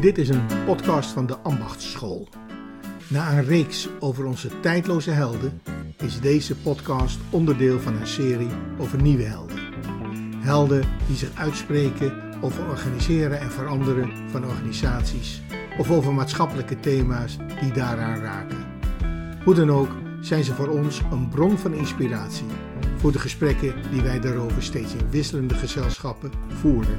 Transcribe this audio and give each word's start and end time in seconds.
Dit 0.00 0.18
is 0.18 0.28
een 0.28 0.46
podcast 0.66 1.10
van 1.10 1.26
de 1.26 1.38
Ambachtsschool. 1.38 2.28
Na 3.08 3.32
een 3.32 3.44
reeks 3.44 3.88
over 3.98 4.24
onze 4.24 4.60
tijdloze 4.60 5.10
helden 5.10 5.60
is 5.96 6.20
deze 6.20 6.56
podcast 6.56 7.18
onderdeel 7.30 7.80
van 7.80 7.96
een 7.96 8.06
serie 8.06 8.50
over 8.78 9.02
nieuwe 9.02 9.22
helden. 9.22 9.58
Helden 10.36 10.84
die 11.06 11.16
zich 11.16 11.30
uitspreken 11.34 12.12
over 12.40 12.68
organiseren 12.68 13.40
en 13.40 13.50
veranderen 13.50 14.12
van 14.30 14.44
organisaties 14.46 15.42
of 15.78 15.90
over 15.90 16.14
maatschappelijke 16.14 16.80
thema's 16.80 17.36
die 17.60 17.72
daaraan 17.72 18.20
raken. 18.20 18.66
Hoe 19.44 19.54
dan 19.54 19.70
ook 19.70 19.90
zijn 20.20 20.44
ze 20.44 20.54
voor 20.54 20.68
ons 20.68 21.02
een 21.10 21.28
bron 21.28 21.58
van 21.58 21.74
inspiratie 21.74 22.46
voor 22.96 23.12
de 23.12 23.18
gesprekken 23.18 23.74
die 23.90 24.02
wij 24.02 24.20
daarover 24.20 24.62
steeds 24.62 24.94
in 24.94 25.10
wisselende 25.10 25.54
gezelschappen 25.54 26.30
voeren. 26.48 26.96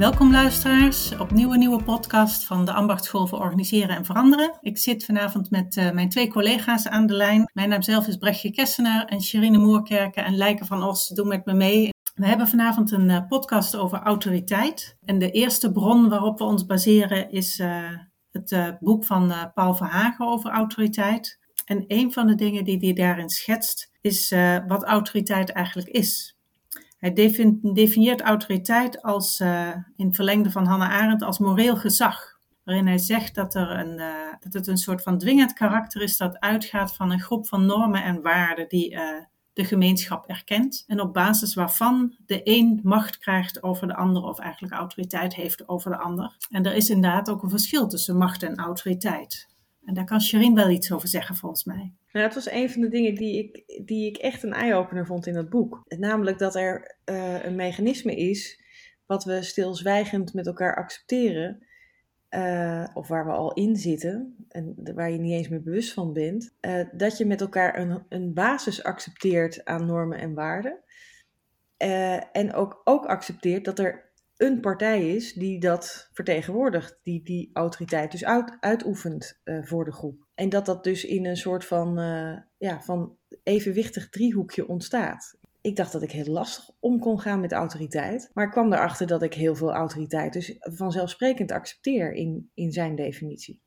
Welkom 0.00 0.30
luisteraars, 0.30 1.18
opnieuw 1.18 1.52
een 1.52 1.58
nieuwe 1.58 1.82
podcast 1.82 2.44
van 2.44 2.64
de 2.64 2.72
Ambachtschool 2.72 3.26
voor 3.26 3.38
Organiseren 3.38 3.96
en 3.96 4.04
Veranderen. 4.04 4.58
Ik 4.60 4.78
zit 4.78 5.04
vanavond 5.04 5.50
met 5.50 5.76
uh, 5.76 5.90
mijn 5.90 6.08
twee 6.08 6.28
collega's 6.28 6.88
aan 6.88 7.06
de 7.06 7.14
lijn. 7.14 7.50
Mijn 7.52 7.68
naam 7.68 7.82
zelf 7.82 8.06
is 8.06 8.16
Brechtje 8.16 8.50
Kessener 8.50 9.04
en 9.04 9.22
Sherine 9.22 9.58
Moerkerken 9.58 10.24
en 10.24 10.36
Lijken 10.36 10.66
van 10.66 10.82
Os 10.82 11.08
doen 11.08 11.28
met 11.28 11.44
me 11.44 11.54
mee. 11.54 11.88
We 12.14 12.26
hebben 12.26 12.48
vanavond 12.48 12.90
een 12.90 13.08
uh, 13.08 13.26
podcast 13.28 13.76
over 13.76 13.98
autoriteit. 13.98 14.96
En 15.04 15.18
de 15.18 15.30
eerste 15.30 15.72
bron 15.72 16.08
waarop 16.08 16.38
we 16.38 16.44
ons 16.44 16.66
baseren 16.66 17.30
is 17.30 17.58
uh, 17.58 17.88
het 18.30 18.76
boek 18.80 19.04
van 19.04 19.50
Paul 19.54 19.74
Verhagen 19.74 20.26
over 20.26 20.50
autoriteit. 20.50 21.38
En 21.64 21.84
een 21.86 22.12
van 22.12 22.26
de 22.26 22.34
dingen 22.34 22.64
die 22.64 22.78
hij 22.78 22.92
daarin 22.92 23.28
schetst 23.28 23.90
is 24.00 24.34
wat 24.66 24.84
autoriteit 24.84 25.50
eigenlijk 25.50 25.88
is. 25.88 26.39
Hij 27.00 27.12
definieert 27.62 28.20
autoriteit 28.20 29.02
als, 29.02 29.40
uh, 29.40 29.68
in 29.96 30.14
verlengde 30.14 30.50
van 30.50 30.66
Hannah 30.66 30.90
Arendt 30.90 31.22
als 31.22 31.38
moreel 31.38 31.76
gezag. 31.76 32.38
Waarin 32.64 32.86
hij 32.86 32.98
zegt 32.98 33.34
dat, 33.34 33.54
er 33.54 33.70
een, 33.70 33.98
uh, 33.98 34.32
dat 34.40 34.52
het 34.52 34.66
een 34.66 34.78
soort 34.78 35.02
van 35.02 35.18
dwingend 35.18 35.52
karakter 35.52 36.02
is 36.02 36.16
dat 36.16 36.40
uitgaat 36.40 36.94
van 36.94 37.10
een 37.10 37.20
groep 37.20 37.48
van 37.48 37.66
normen 37.66 38.04
en 38.04 38.22
waarden 38.22 38.68
die 38.68 38.92
uh, 38.92 39.00
de 39.52 39.64
gemeenschap 39.64 40.26
erkent. 40.26 40.84
En 40.86 41.00
op 41.00 41.12
basis 41.12 41.54
waarvan 41.54 42.16
de 42.26 42.40
een 42.44 42.80
macht 42.82 43.18
krijgt 43.18 43.62
over 43.62 43.86
de 43.86 43.96
ander 43.96 44.22
of 44.22 44.38
eigenlijk 44.38 44.74
autoriteit 44.74 45.34
heeft 45.34 45.68
over 45.68 45.90
de 45.90 45.98
ander. 45.98 46.36
En 46.50 46.66
er 46.66 46.74
is 46.74 46.90
inderdaad 46.90 47.30
ook 47.30 47.42
een 47.42 47.50
verschil 47.50 47.88
tussen 47.88 48.16
macht 48.16 48.42
en 48.42 48.56
autoriteit. 48.56 49.48
En 49.84 49.94
daar 49.94 50.04
kan 50.04 50.20
Sherin 50.20 50.54
wel 50.54 50.70
iets 50.70 50.92
over 50.92 51.08
zeggen 51.08 51.34
volgens 51.34 51.64
mij. 51.64 51.92
Nou, 52.12 52.26
dat 52.26 52.34
was 52.34 52.50
een 52.50 52.70
van 52.70 52.80
de 52.80 52.88
dingen 52.88 53.14
die 53.14 53.38
ik, 53.38 53.86
die 53.86 54.06
ik 54.06 54.16
echt 54.16 54.42
een 54.42 54.52
eye-opener 54.52 55.06
vond 55.06 55.26
in 55.26 55.34
dat 55.34 55.48
boek. 55.48 55.82
Namelijk 55.98 56.38
dat 56.38 56.54
er 56.54 56.98
uh, 57.04 57.44
een 57.44 57.54
mechanisme 57.54 58.16
is 58.16 58.62
wat 59.06 59.24
we 59.24 59.42
stilzwijgend 59.42 60.34
met 60.34 60.46
elkaar 60.46 60.76
accepteren. 60.76 61.66
Uh, 62.30 62.86
of 62.94 63.08
waar 63.08 63.26
we 63.26 63.32
al 63.32 63.52
in 63.52 63.76
zitten 63.76 64.46
en 64.48 64.74
waar 64.94 65.10
je 65.10 65.18
niet 65.18 65.32
eens 65.32 65.48
meer 65.48 65.62
bewust 65.62 65.92
van 65.92 66.12
bent. 66.12 66.54
Uh, 66.60 66.84
dat 66.92 67.18
je 67.18 67.26
met 67.26 67.40
elkaar 67.40 67.78
een, 67.78 68.02
een 68.08 68.34
basis 68.34 68.82
accepteert 68.82 69.64
aan 69.64 69.86
normen 69.86 70.18
en 70.18 70.34
waarden. 70.34 70.78
en 72.32 72.52
ook, 72.52 72.80
ook 72.84 73.06
accepteert 73.06 73.64
dat 73.64 73.78
er 73.78 74.09
een 74.40 74.60
partij 74.60 75.14
is 75.14 75.32
die 75.32 75.60
dat 75.60 76.08
vertegenwoordigt, 76.12 76.98
die 77.02 77.22
die 77.22 77.50
autoriteit 77.52 78.10
dus 78.10 78.24
uit, 78.24 78.56
uitoefent 78.60 79.40
uh, 79.44 79.64
voor 79.64 79.84
de 79.84 79.92
groep. 79.92 80.26
En 80.34 80.48
dat 80.48 80.66
dat 80.66 80.84
dus 80.84 81.04
in 81.04 81.26
een 81.26 81.36
soort 81.36 81.64
van, 81.64 81.98
uh, 82.00 82.36
ja, 82.58 82.82
van 82.82 83.16
evenwichtig 83.42 84.08
driehoekje 84.08 84.68
ontstaat. 84.68 85.38
Ik 85.60 85.76
dacht 85.76 85.92
dat 85.92 86.02
ik 86.02 86.10
heel 86.10 86.32
lastig 86.32 86.70
om 86.78 86.98
kon 86.98 87.20
gaan 87.20 87.40
met 87.40 87.52
autoriteit, 87.52 88.30
maar 88.32 88.44
ik 88.44 88.50
kwam 88.50 88.72
erachter 88.72 89.06
dat 89.06 89.22
ik 89.22 89.34
heel 89.34 89.54
veel 89.54 89.72
autoriteit 89.72 90.32
dus 90.32 90.56
vanzelfsprekend 90.58 91.52
accepteer 91.52 92.12
in, 92.12 92.50
in 92.54 92.72
zijn 92.72 92.94
definitie. 92.94 93.60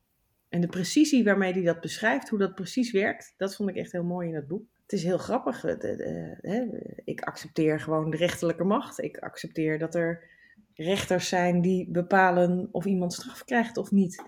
En 0.50 0.62
de 0.62 0.68
precisie 0.68 1.24
waarmee 1.24 1.54
hij 1.54 1.64
dat 1.64 1.82
beschrijft, 1.82 2.30
hoe 2.30 2.40
dat 2.40 2.56
precies 2.56 2.92
werkt, 2.92 3.34
dat 3.38 3.56
vond 3.56 3.70
ik 3.70 3.76
echt 3.76 3.92
heel 3.92 4.04
mooi 4.04 4.28
in 4.28 4.36
het 4.36 4.48
boek. 4.48 4.66
Het 4.82 4.94
is 4.94 5.04
heel 5.04 5.18
grappig. 5.18 5.62
De, 5.62 7.02
ik 7.04 7.22
accepteer 7.22 7.80
gewoon 7.80 8.10
de 8.10 8.18
rechterlijke 8.18 8.64
macht. 8.64 9.02
Ik 9.02 9.18
accepteer 9.18 9.80
dat 9.80 9.96
er 9.96 10.32
rechters 10.76 11.30
zijn 11.30 11.62
die 11.62 11.92
bepalen 11.92 12.70
of 12.72 12.86
iemand 12.86 13.14
straf 13.14 13.44
krijgt 13.44 13.78
of 13.78 13.92
niet. 13.92 14.24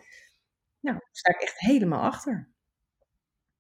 Nou, 0.79 0.97
daar 0.97 1.09
sta 1.11 1.31
ik 1.31 1.41
echt 1.41 1.59
helemaal 1.59 2.01
achter. 2.01 2.47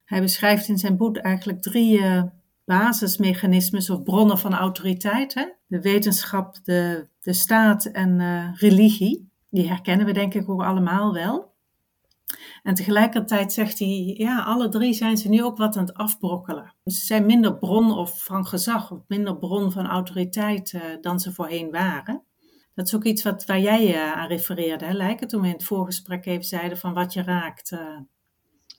Hij 0.05 0.21
beschrijft 0.21 0.67
in 0.67 0.77
zijn 0.77 0.97
boek 0.97 1.17
eigenlijk 1.17 1.61
drie 1.61 1.99
uh, 1.99 2.23
basismechanismes 2.65 3.89
of 3.89 4.03
bronnen 4.03 4.37
van 4.37 4.53
autoriteit. 4.53 5.33
Hè? 5.33 5.45
De 5.67 5.81
wetenschap, 5.81 6.57
de, 6.63 7.07
de 7.21 7.33
staat 7.33 7.85
en 7.85 8.19
uh, 8.19 8.53
religie. 8.53 9.29
Die 9.49 9.67
herkennen 9.67 10.05
we 10.05 10.11
denk 10.11 10.33
ik 10.33 10.49
ook 10.49 10.63
allemaal 10.63 11.13
wel. 11.13 11.53
En 12.63 12.73
tegelijkertijd 12.73 13.53
zegt 13.53 13.79
hij, 13.79 14.13
ja, 14.17 14.43
alle 14.43 14.69
drie 14.69 14.93
zijn 14.93 15.17
ze 15.17 15.29
nu 15.29 15.43
ook 15.43 15.57
wat 15.57 15.77
aan 15.77 15.85
het 15.85 15.93
afbrokkelen. 15.93 16.73
Ze 16.85 17.05
zijn 17.05 17.25
minder 17.25 17.57
bron 17.57 17.91
of 17.91 18.23
van 18.23 18.45
gezag, 18.45 18.91
of 18.91 18.99
minder 19.07 19.37
bron 19.37 19.71
van 19.71 19.85
autoriteit 19.85 20.73
uh, 20.73 20.81
dan 21.01 21.19
ze 21.19 21.33
voorheen 21.33 21.71
waren. 21.71 22.23
Dat 22.75 22.87
is 22.87 22.95
ook 22.95 23.03
iets 23.03 23.23
wat, 23.23 23.45
waar 23.45 23.59
jij 23.59 23.93
uh, 23.93 24.13
aan 24.13 24.27
refereerde, 24.27 24.85
hè, 24.85 24.93
Lijken, 24.93 25.27
toen 25.27 25.41
we 25.41 25.47
in 25.47 25.53
het 25.53 25.63
voorgesprek 25.63 26.25
even 26.25 26.43
zeiden 26.43 26.77
van 26.77 26.93
wat 26.93 27.13
je 27.13 27.23
raakt. 27.23 27.71
Uh. 27.71 27.99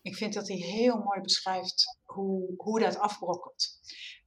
Ik 0.03 0.17
vind 0.17 0.35
dat 0.35 0.49
hij 0.49 0.57
heel 0.57 0.99
mooi 0.99 1.21
beschrijft 1.21 1.99
hoe, 2.05 2.55
hoe 2.57 2.81
dat 2.81 2.99
afbrokkelt. 2.99 3.67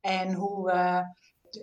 En 0.02 0.34
hoe 0.34 0.72
uh, 0.72 1.02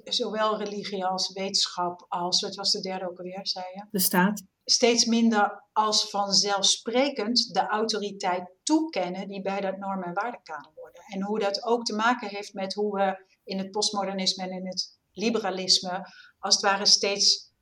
zowel 0.05 0.59
religie 0.59 1.05
als 1.05 1.33
wetenschap 1.33 2.07
als, 2.09 2.41
wat 2.41 2.55
was 2.55 2.71
de 2.71 2.81
derde 2.81 3.11
ook 3.11 3.19
alweer, 3.19 3.47
zei 3.47 3.65
je? 3.75 3.87
De 3.91 3.99
staat. 3.99 4.43
Steeds 4.65 5.05
minder 5.05 5.65
als 5.73 6.11
vanzelfsprekend 6.11 7.55
de 7.55 7.67
autoriteit 7.67 8.51
toekennen 8.63 9.29
die 9.29 9.43
bij 9.43 9.61
dat 9.61 9.77
norm- 9.77 10.03
en 10.03 10.15
waardekader 10.15 10.73
worden. 10.75 11.03
En 11.07 11.23
hoe 11.23 11.39
dat 11.39 11.65
ook 11.65 11.85
te 11.85 11.95
maken 11.95 12.29
heeft 12.29 12.55
met 12.55 12.75
hoe 12.75 12.97
we 12.97 13.25
in 13.45 13.59
het 13.59 13.71
postmodernisme 13.71 14.45
en 14.45 14.51
in 14.51 14.67
het 14.67 14.99
liberalisme 15.13 16.09
als 16.39 16.55
het 16.55 16.65
ware 16.65 16.87
steeds 16.87 17.55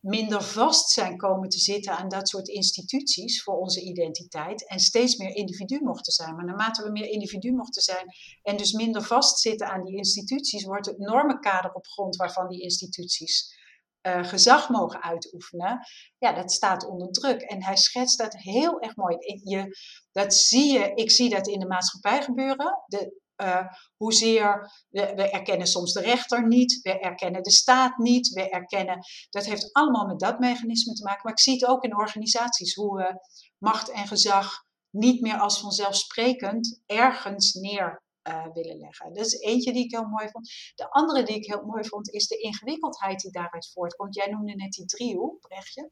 minder 0.00 0.42
vast 0.42 0.90
zijn 0.90 1.16
komen 1.16 1.48
te 1.48 1.58
zitten 1.58 1.96
aan 1.96 2.08
dat 2.08 2.28
soort 2.28 2.48
instituties 2.48 3.42
voor 3.42 3.58
onze 3.58 3.80
identiteit 3.80 4.68
en 4.68 4.78
steeds 4.78 5.16
meer 5.16 5.34
individu 5.34 5.80
mochten 5.82 6.12
zijn. 6.12 6.34
Maar 6.34 6.44
naarmate 6.44 6.82
we 6.82 6.90
meer 6.90 7.08
individu 7.08 7.52
mochten 7.52 7.82
zijn 7.82 8.06
en 8.42 8.56
dus 8.56 8.72
minder 8.72 9.02
vastzitten 9.02 9.68
aan 9.68 9.84
die 9.84 9.96
instituties, 9.96 10.64
wordt 10.64 10.86
het 10.86 10.98
normenkader 10.98 11.72
op 11.72 11.86
grond 11.86 12.16
waarvan 12.16 12.48
die 12.48 12.62
instituties 12.62 13.56
uh, 14.02 14.24
gezag 14.24 14.68
mogen 14.68 15.02
uitoefenen, 15.02 15.80
ja, 16.18 16.32
dat 16.32 16.52
staat 16.52 16.86
onder 16.86 17.10
druk. 17.10 17.40
En 17.40 17.64
hij 17.64 17.76
schetst 17.76 18.18
dat 18.18 18.34
heel 18.36 18.80
erg 18.80 18.96
mooi. 18.96 19.16
Je, 19.42 19.76
dat 20.12 20.34
zie 20.34 20.72
je, 20.72 20.92
ik 20.94 21.10
zie 21.10 21.30
dat 21.30 21.46
in 21.46 21.60
de 21.60 21.66
maatschappij 21.66 22.22
gebeuren. 22.22 22.82
De, 22.86 23.20
uh, 23.42 23.66
hoezeer 23.96 24.72
we, 24.88 25.12
we, 25.14 25.30
erkennen 25.30 25.66
soms 25.66 25.92
de 25.92 26.00
rechter 26.00 26.46
niet, 26.46 26.80
we 26.82 26.98
erkennen 26.98 27.42
de 27.42 27.50
staat 27.50 27.96
niet, 27.96 28.28
we 28.28 28.48
erkennen. 28.48 28.98
Dat 29.30 29.46
heeft 29.46 29.72
allemaal 29.72 30.06
met 30.06 30.18
dat 30.18 30.38
mechanisme 30.38 30.92
te 30.92 31.02
maken. 31.02 31.20
Maar 31.22 31.32
ik 31.32 31.40
zie 31.40 31.52
het 31.52 31.66
ook 31.66 31.84
in 31.84 31.96
organisaties, 31.96 32.74
hoe 32.74 32.96
we 32.96 33.20
macht 33.58 33.90
en 33.90 34.06
gezag 34.06 34.64
niet 34.90 35.20
meer 35.20 35.38
als 35.38 35.60
vanzelfsprekend 35.60 36.82
ergens 36.86 37.52
neer 37.52 38.02
uh, 38.28 38.46
willen 38.52 38.78
leggen. 38.78 39.12
Dat 39.12 39.26
is 39.26 39.40
eentje 39.40 39.72
die 39.72 39.84
ik 39.84 39.90
heel 39.90 40.06
mooi 40.06 40.28
vond. 40.28 40.50
De 40.74 40.90
andere 40.90 41.22
die 41.22 41.36
ik 41.36 41.46
heel 41.46 41.64
mooi 41.64 41.84
vond, 41.84 42.10
is 42.10 42.26
de 42.26 42.36
ingewikkeldheid 42.36 43.20
die 43.20 43.30
daaruit 43.30 43.70
voortkomt. 43.72 44.14
Jij 44.14 44.26
noemde 44.26 44.54
net 44.54 44.72
die 44.72 44.84
driehoek, 44.84 45.40
Brechtje. 45.40 45.90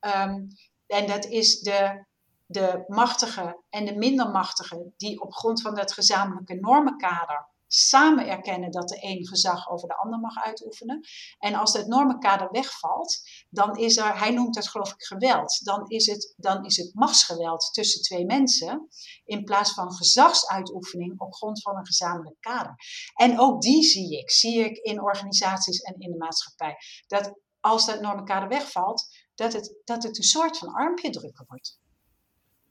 Um, 0.00 0.48
en 0.86 1.06
dat 1.06 1.26
is 1.26 1.60
de 1.60 2.06
de 2.46 2.84
machtigen 2.86 3.56
en 3.70 3.84
de 3.84 3.96
minder 3.96 4.30
machtigen, 4.30 4.94
die 4.96 5.20
op 5.20 5.32
grond 5.34 5.62
van 5.62 5.74
dat 5.74 5.92
gezamenlijke 5.92 6.54
normenkader 6.54 7.54
samen 7.68 8.28
erkennen 8.28 8.70
dat 8.70 8.88
de 8.88 8.98
een 9.00 9.26
gezag 9.26 9.70
over 9.70 9.88
de 9.88 9.96
ander 9.96 10.18
mag 10.18 10.44
uitoefenen. 10.44 11.00
En 11.38 11.54
als 11.54 11.72
dat 11.72 11.86
normenkader 11.86 12.48
wegvalt, 12.50 13.20
dan 13.50 13.76
is 13.76 13.96
er, 13.96 14.18
hij 14.18 14.30
noemt 14.30 14.54
dat 14.54 14.68
geloof 14.68 14.92
ik 14.92 15.02
geweld, 15.02 15.64
dan 15.64 15.88
is 15.88 16.06
het, 16.06 16.34
dan 16.36 16.64
is 16.64 16.76
het 16.76 16.94
machtsgeweld 16.94 17.68
tussen 17.72 18.02
twee 18.02 18.24
mensen, 18.24 18.88
in 19.24 19.44
plaats 19.44 19.72
van 19.72 19.92
gezagsuitoefening 19.92 21.20
op 21.20 21.34
grond 21.34 21.62
van 21.62 21.76
een 21.76 21.86
gezamenlijk 21.86 22.40
kader. 22.40 22.74
En 23.14 23.40
ook 23.40 23.60
die 23.62 23.82
zie 23.82 24.18
ik, 24.18 24.30
zie 24.30 24.64
ik 24.64 24.76
in 24.76 25.02
organisaties 25.02 25.80
en 25.80 25.94
in 25.98 26.10
de 26.10 26.18
maatschappij. 26.18 26.76
Dat 27.06 27.40
als 27.60 27.86
dat 27.86 28.00
normenkader 28.00 28.48
wegvalt, 28.48 29.06
dat 29.34 29.52
het, 29.52 29.80
dat 29.84 30.02
het 30.02 30.18
een 30.18 30.24
soort 30.24 30.58
van 30.58 30.72
armpje 30.74 31.10
drukken 31.10 31.44
wordt. 31.48 31.78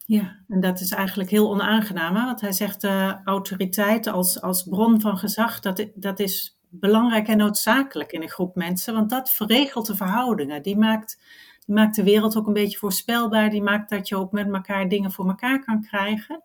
Ja, 0.06 0.40
en 0.48 0.60
dat 0.60 0.80
is 0.80 0.92
eigenlijk 0.92 1.30
heel 1.30 1.50
onaangenaam. 1.50 2.14
Want 2.14 2.42
hij 2.42 2.52
zegt 2.52 2.84
uh, 2.84 3.14
autoriteit 3.24 4.08
als, 4.08 4.42
als 4.42 4.64
bron 4.64 5.02
van 5.02 5.18
gezag, 5.18 5.60
dat, 5.60 5.88
dat 5.96 6.20
is 6.20 6.60
belangrijk 6.70 7.28
en 7.28 7.38
noodzakelijk 7.38 8.12
in 8.12 8.22
een 8.22 8.30
groep 8.30 8.56
mensen. 8.56 8.94
Want 8.94 9.10
dat 9.10 9.32
verregelt 9.32 9.86
de 9.86 9.96
verhoudingen. 9.96 10.62
Die 10.62 10.78
maakt, 10.78 11.22
die 11.66 11.76
maakt 11.76 11.96
de 11.96 12.04
wereld 12.04 12.38
ook 12.38 12.48
een 12.48 12.54
beetje 12.54 12.78
voorspelbaar. 12.78 13.50
Die 13.50 13.62
maakt 13.62 13.90
dat 13.90 14.08
je 14.08 14.18
ook 14.18 14.32
met 14.32 14.54
elkaar 14.54 14.90
dingen 14.90 15.12
voor 15.12 15.28
elkaar 15.28 15.66
kan 15.66 15.82
krijgen. 15.82 16.44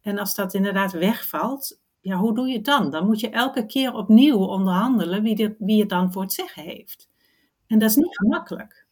En 0.00 0.18
als 0.18 0.34
dat 0.34 0.54
inderdaad 0.54 0.92
wegvalt, 0.92 1.80
ja, 2.00 2.16
hoe 2.16 2.34
doe 2.34 2.48
je 2.48 2.54
het 2.54 2.64
dan? 2.64 2.90
Dan 2.90 3.06
moet 3.06 3.20
je 3.20 3.30
elke 3.30 3.66
keer 3.66 3.94
opnieuw 3.94 4.38
onderhandelen 4.38 5.22
wie, 5.22 5.36
dit, 5.36 5.54
wie 5.58 5.80
het 5.80 5.88
dan 5.88 6.12
voor 6.12 6.22
het 6.22 6.32
zeggen 6.32 6.62
heeft. 6.62 7.08
En 7.66 7.78
dat 7.78 7.90
is 7.90 7.96
niet 7.96 8.16
gemakkelijk. 8.16 8.83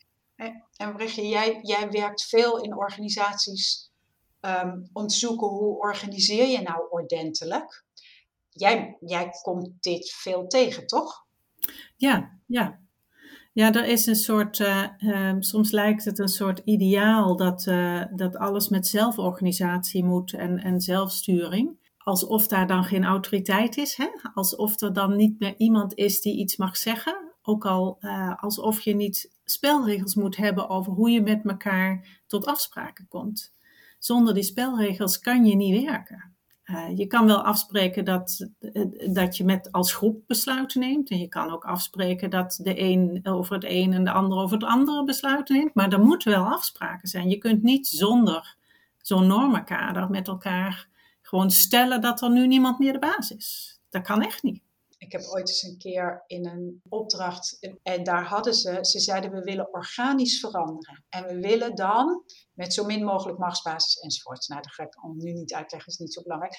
En 0.76 0.96
Brigitte, 0.96 1.28
jij, 1.28 1.58
jij 1.62 1.90
werkt 1.90 2.24
veel 2.24 2.62
in 2.62 2.76
organisaties 2.76 3.90
ehm, 4.40 4.82
om 4.92 5.06
te 5.06 5.14
zoeken 5.14 5.46
hoe 5.46 5.78
organiseer 5.78 6.46
je 6.46 6.60
nou 6.60 6.86
ordentelijk. 6.90 7.84
Jij, 8.48 8.96
jij 9.00 9.30
komt 9.42 9.70
dit 9.80 10.10
veel 10.10 10.46
tegen, 10.46 10.86
toch? 10.86 11.26
Ja, 11.96 12.38
ja. 12.46 12.80
Ja, 13.52 13.72
er 13.72 13.84
is 13.84 14.06
een 14.06 14.16
soort, 14.16 14.58
uh, 14.58 14.84
uh, 14.98 15.32
soms 15.38 15.70
lijkt 15.70 16.04
het 16.04 16.18
een 16.18 16.28
soort 16.28 16.60
ideaal 16.64 17.36
dat, 17.36 17.66
uh, 17.66 18.04
dat 18.14 18.36
alles 18.36 18.68
met 18.68 18.86
zelforganisatie 18.86 20.04
moet 20.04 20.32
en, 20.32 20.58
en 20.58 20.80
zelfsturing. 20.80 21.80
Alsof 21.98 22.46
daar 22.46 22.66
dan 22.66 22.84
geen 22.84 23.04
autoriteit 23.04 23.76
is, 23.76 23.96
hè? 23.96 24.06
alsof 24.34 24.80
er 24.80 24.92
dan 24.92 25.16
niet 25.16 25.38
meer 25.38 25.54
iemand 25.56 25.94
is 25.94 26.20
die 26.20 26.36
iets 26.36 26.56
mag 26.56 26.76
zeggen. 26.76 27.21
Ook 27.42 27.66
al 27.66 27.98
alsof 28.36 28.80
je 28.80 28.94
niet 28.94 29.30
spelregels 29.44 30.14
moet 30.14 30.36
hebben 30.36 30.68
over 30.68 30.92
hoe 30.92 31.10
je 31.10 31.20
met 31.20 31.44
elkaar 31.44 32.20
tot 32.26 32.46
afspraken 32.46 33.08
komt. 33.08 33.52
Zonder 33.98 34.34
die 34.34 34.42
spelregels 34.42 35.18
kan 35.18 35.44
je 35.44 35.56
niet 35.56 35.84
werken. 35.84 36.32
Uh, 36.64 36.96
je 36.96 37.06
kan 37.06 37.26
wel 37.26 37.42
afspreken 37.42 38.04
dat, 38.04 38.48
eh, 38.58 38.82
dat 39.12 39.36
je 39.36 39.44
met 39.44 39.72
als 39.72 39.94
groep 39.94 40.22
besluiten 40.26 40.80
neemt. 40.80 41.10
En 41.10 41.18
je 41.18 41.28
kan 41.28 41.52
ook 41.52 41.64
afspreken 41.64 42.30
dat 42.30 42.58
de 42.62 42.80
een 42.80 43.20
over 43.22 43.54
het 43.54 43.64
een 43.64 43.92
en 43.92 44.04
de 44.04 44.12
ander 44.12 44.38
over 44.38 44.56
het 44.56 44.66
andere 44.66 45.04
besluiten 45.04 45.56
neemt. 45.56 45.74
Maar 45.74 45.92
er 45.92 46.00
moeten 46.00 46.30
wel 46.30 46.44
afspraken 46.44 47.08
zijn. 47.08 47.28
Je 47.28 47.38
kunt 47.38 47.62
niet 47.62 47.86
zonder 47.86 48.56
zo'n 48.98 49.26
normenkader 49.26 50.10
met 50.10 50.28
elkaar 50.28 50.88
gewoon 51.22 51.50
stellen 51.50 52.00
dat 52.00 52.22
er 52.22 52.30
nu 52.30 52.46
niemand 52.46 52.78
meer 52.78 52.92
de 52.92 52.98
baas 52.98 53.30
is. 53.30 53.80
Dat 53.90 54.02
kan 54.02 54.22
echt 54.22 54.42
niet. 54.42 54.62
Ik 55.02 55.12
heb 55.12 55.22
ooit 55.22 55.49
eens 55.49 55.62
een 55.62 55.78
keer 55.78 56.25
in 56.26 56.46
een 56.46 56.82
opdracht, 56.88 57.58
en 57.82 58.04
daar 58.04 58.25
hadden 58.25 58.54
ze, 58.54 58.78
ze 58.81 59.00
zeiden 59.00 59.31
we 59.31 59.40
willen 59.40 59.72
organisch 59.72 60.40
veranderen. 60.40 61.04
En 61.08 61.26
we 61.26 61.40
willen 61.40 61.75
dan 61.75 62.25
met 62.52 62.75
zo 62.75 62.84
min 62.84 63.04
mogelijk 63.04 63.38
machtsbasis 63.38 64.00
enzovoort. 64.00 64.49
Nou, 64.49 64.62
dat 64.62 64.72
ga 64.72 64.82
ik 64.82 64.96
nu 65.14 65.32
niet 65.32 65.54
uitleggen, 65.54 65.93
is 65.93 65.99
niet 65.99 66.12
zo 66.12 66.22
belangrijk. 66.22 66.56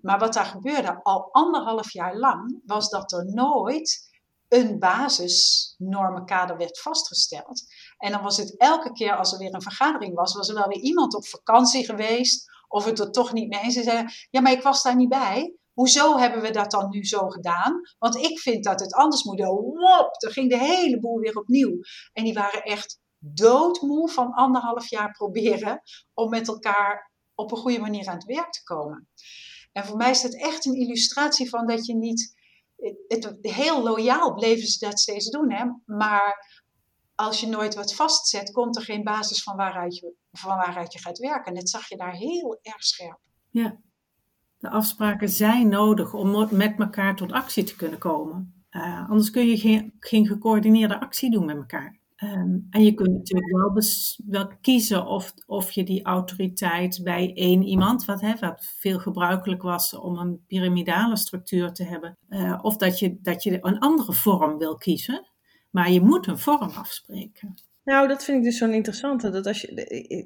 Maar 0.00 0.18
wat 0.18 0.32
daar 0.32 0.44
gebeurde 0.44 1.02
al 1.02 1.32
anderhalf 1.32 1.92
jaar 1.92 2.16
lang, 2.16 2.60
was 2.64 2.88
dat 2.88 3.12
er 3.12 3.24
nooit 3.24 4.08
een 4.48 4.78
basisnormenkader 4.78 6.56
werd 6.56 6.80
vastgesteld. 6.80 7.62
En 7.98 8.12
dan 8.12 8.22
was 8.22 8.36
het 8.36 8.56
elke 8.56 8.92
keer 8.92 9.16
als 9.16 9.32
er 9.32 9.38
weer 9.38 9.54
een 9.54 9.62
vergadering 9.62 10.14
was, 10.14 10.34
was 10.34 10.48
er 10.48 10.54
wel 10.54 10.68
weer 10.68 10.82
iemand 10.82 11.14
op 11.14 11.26
vakantie 11.26 11.84
geweest 11.84 12.50
of 12.68 12.84
het 12.84 12.98
er 12.98 13.10
toch 13.10 13.32
niet 13.32 13.48
mee 13.48 13.60
eens. 13.60 13.74
Ze 13.74 13.82
zeiden, 13.82 14.12
ja, 14.30 14.40
maar 14.40 14.52
ik 14.52 14.62
was 14.62 14.82
daar 14.82 14.96
niet 14.96 15.08
bij. 15.08 15.54
Hoezo 15.80 16.18
hebben 16.18 16.42
we 16.42 16.50
dat 16.50 16.70
dan 16.70 16.88
nu 16.90 17.04
zo 17.04 17.28
gedaan? 17.28 17.80
Want 17.98 18.16
ik 18.16 18.38
vind 18.38 18.64
dat 18.64 18.80
het 18.80 18.94
anders 18.94 19.24
moet. 19.24 19.40
Wop, 19.40 20.22
er 20.22 20.32
ging 20.32 20.50
de 20.50 20.58
hele 20.58 20.98
boel 20.98 21.18
weer 21.18 21.38
opnieuw. 21.38 21.78
En 22.12 22.24
die 22.24 22.34
waren 22.34 22.62
echt 22.62 23.00
doodmoe 23.18 24.10
van 24.10 24.32
anderhalf 24.32 24.90
jaar 24.90 25.10
proberen 25.10 25.82
om 26.14 26.30
met 26.30 26.48
elkaar 26.48 27.12
op 27.34 27.50
een 27.50 27.58
goede 27.58 27.78
manier 27.78 28.08
aan 28.08 28.14
het 28.14 28.24
werk 28.24 28.52
te 28.52 28.62
komen. 28.62 29.08
En 29.72 29.84
voor 29.84 29.96
mij 29.96 30.10
is 30.10 30.22
dat 30.22 30.34
echt 30.34 30.66
een 30.66 30.74
illustratie 30.74 31.48
van 31.48 31.66
dat 31.66 31.86
je 31.86 31.94
niet. 31.94 32.34
Het, 33.06 33.36
heel 33.40 33.82
loyaal 33.82 34.34
bleven 34.34 34.66
ze 34.66 34.86
dat 34.86 35.00
steeds 35.00 35.30
doen, 35.30 35.52
hè? 35.52 35.64
maar 35.84 36.62
als 37.14 37.40
je 37.40 37.46
nooit 37.46 37.74
wat 37.74 37.94
vastzet, 37.94 38.52
komt 38.52 38.76
er 38.76 38.82
geen 38.82 39.02
basis 39.02 39.42
van 39.42 39.56
waaruit 39.56 39.96
je, 39.96 40.14
van 40.32 40.56
waaruit 40.56 40.92
je 40.92 40.98
gaat 40.98 41.18
werken. 41.18 41.44
En 41.44 41.54
dat 41.54 41.70
zag 41.70 41.88
je 41.88 41.96
daar 41.96 42.14
heel 42.14 42.58
erg 42.62 42.84
scherp. 42.84 43.18
Ja, 43.50 43.80
de 44.60 44.70
afspraken 44.70 45.28
zijn 45.28 45.68
nodig 45.68 46.14
om 46.14 46.48
met 46.50 46.74
elkaar 46.78 47.16
tot 47.16 47.32
actie 47.32 47.64
te 47.64 47.76
kunnen 47.76 47.98
komen. 47.98 48.64
Uh, 48.70 49.10
anders 49.10 49.30
kun 49.30 49.46
je 49.46 49.58
geen, 49.58 49.92
geen 49.98 50.26
gecoördineerde 50.26 51.00
actie 51.00 51.30
doen 51.30 51.44
met 51.44 51.56
elkaar. 51.56 51.98
Um, 52.22 52.66
en 52.70 52.84
je 52.84 52.94
kunt 52.94 53.12
natuurlijk 53.12 53.50
wel, 53.50 53.82
wel 54.26 54.50
kiezen 54.60 55.06
of, 55.06 55.34
of 55.46 55.70
je 55.70 55.84
die 55.84 56.04
autoriteit 56.04 57.00
bij 57.02 57.32
één 57.34 57.62
iemand, 57.62 58.04
wat, 58.04 58.20
hè, 58.20 58.34
wat 58.40 58.72
veel 58.78 58.98
gebruikelijk 58.98 59.62
was 59.62 59.94
om 59.94 60.18
een 60.18 60.44
piramidale 60.46 61.16
structuur 61.16 61.72
te 61.72 61.84
hebben, 61.84 62.18
uh, 62.28 62.58
of 62.62 62.76
dat 62.76 62.98
je, 62.98 63.18
dat 63.20 63.42
je 63.42 63.58
een 63.60 63.78
andere 63.78 64.12
vorm 64.12 64.58
wil 64.58 64.76
kiezen. 64.76 65.28
Maar 65.70 65.90
je 65.90 66.00
moet 66.00 66.26
een 66.26 66.38
vorm 66.38 66.70
afspreken. 66.70 67.54
Nou, 67.84 68.08
dat 68.08 68.24
vind 68.24 68.38
ik 68.38 68.44
dus 68.44 68.58
zo'n 68.58 68.72
interessante. 68.72 69.30
Dat 69.30 69.46
als 69.46 69.60
je, 69.60 69.74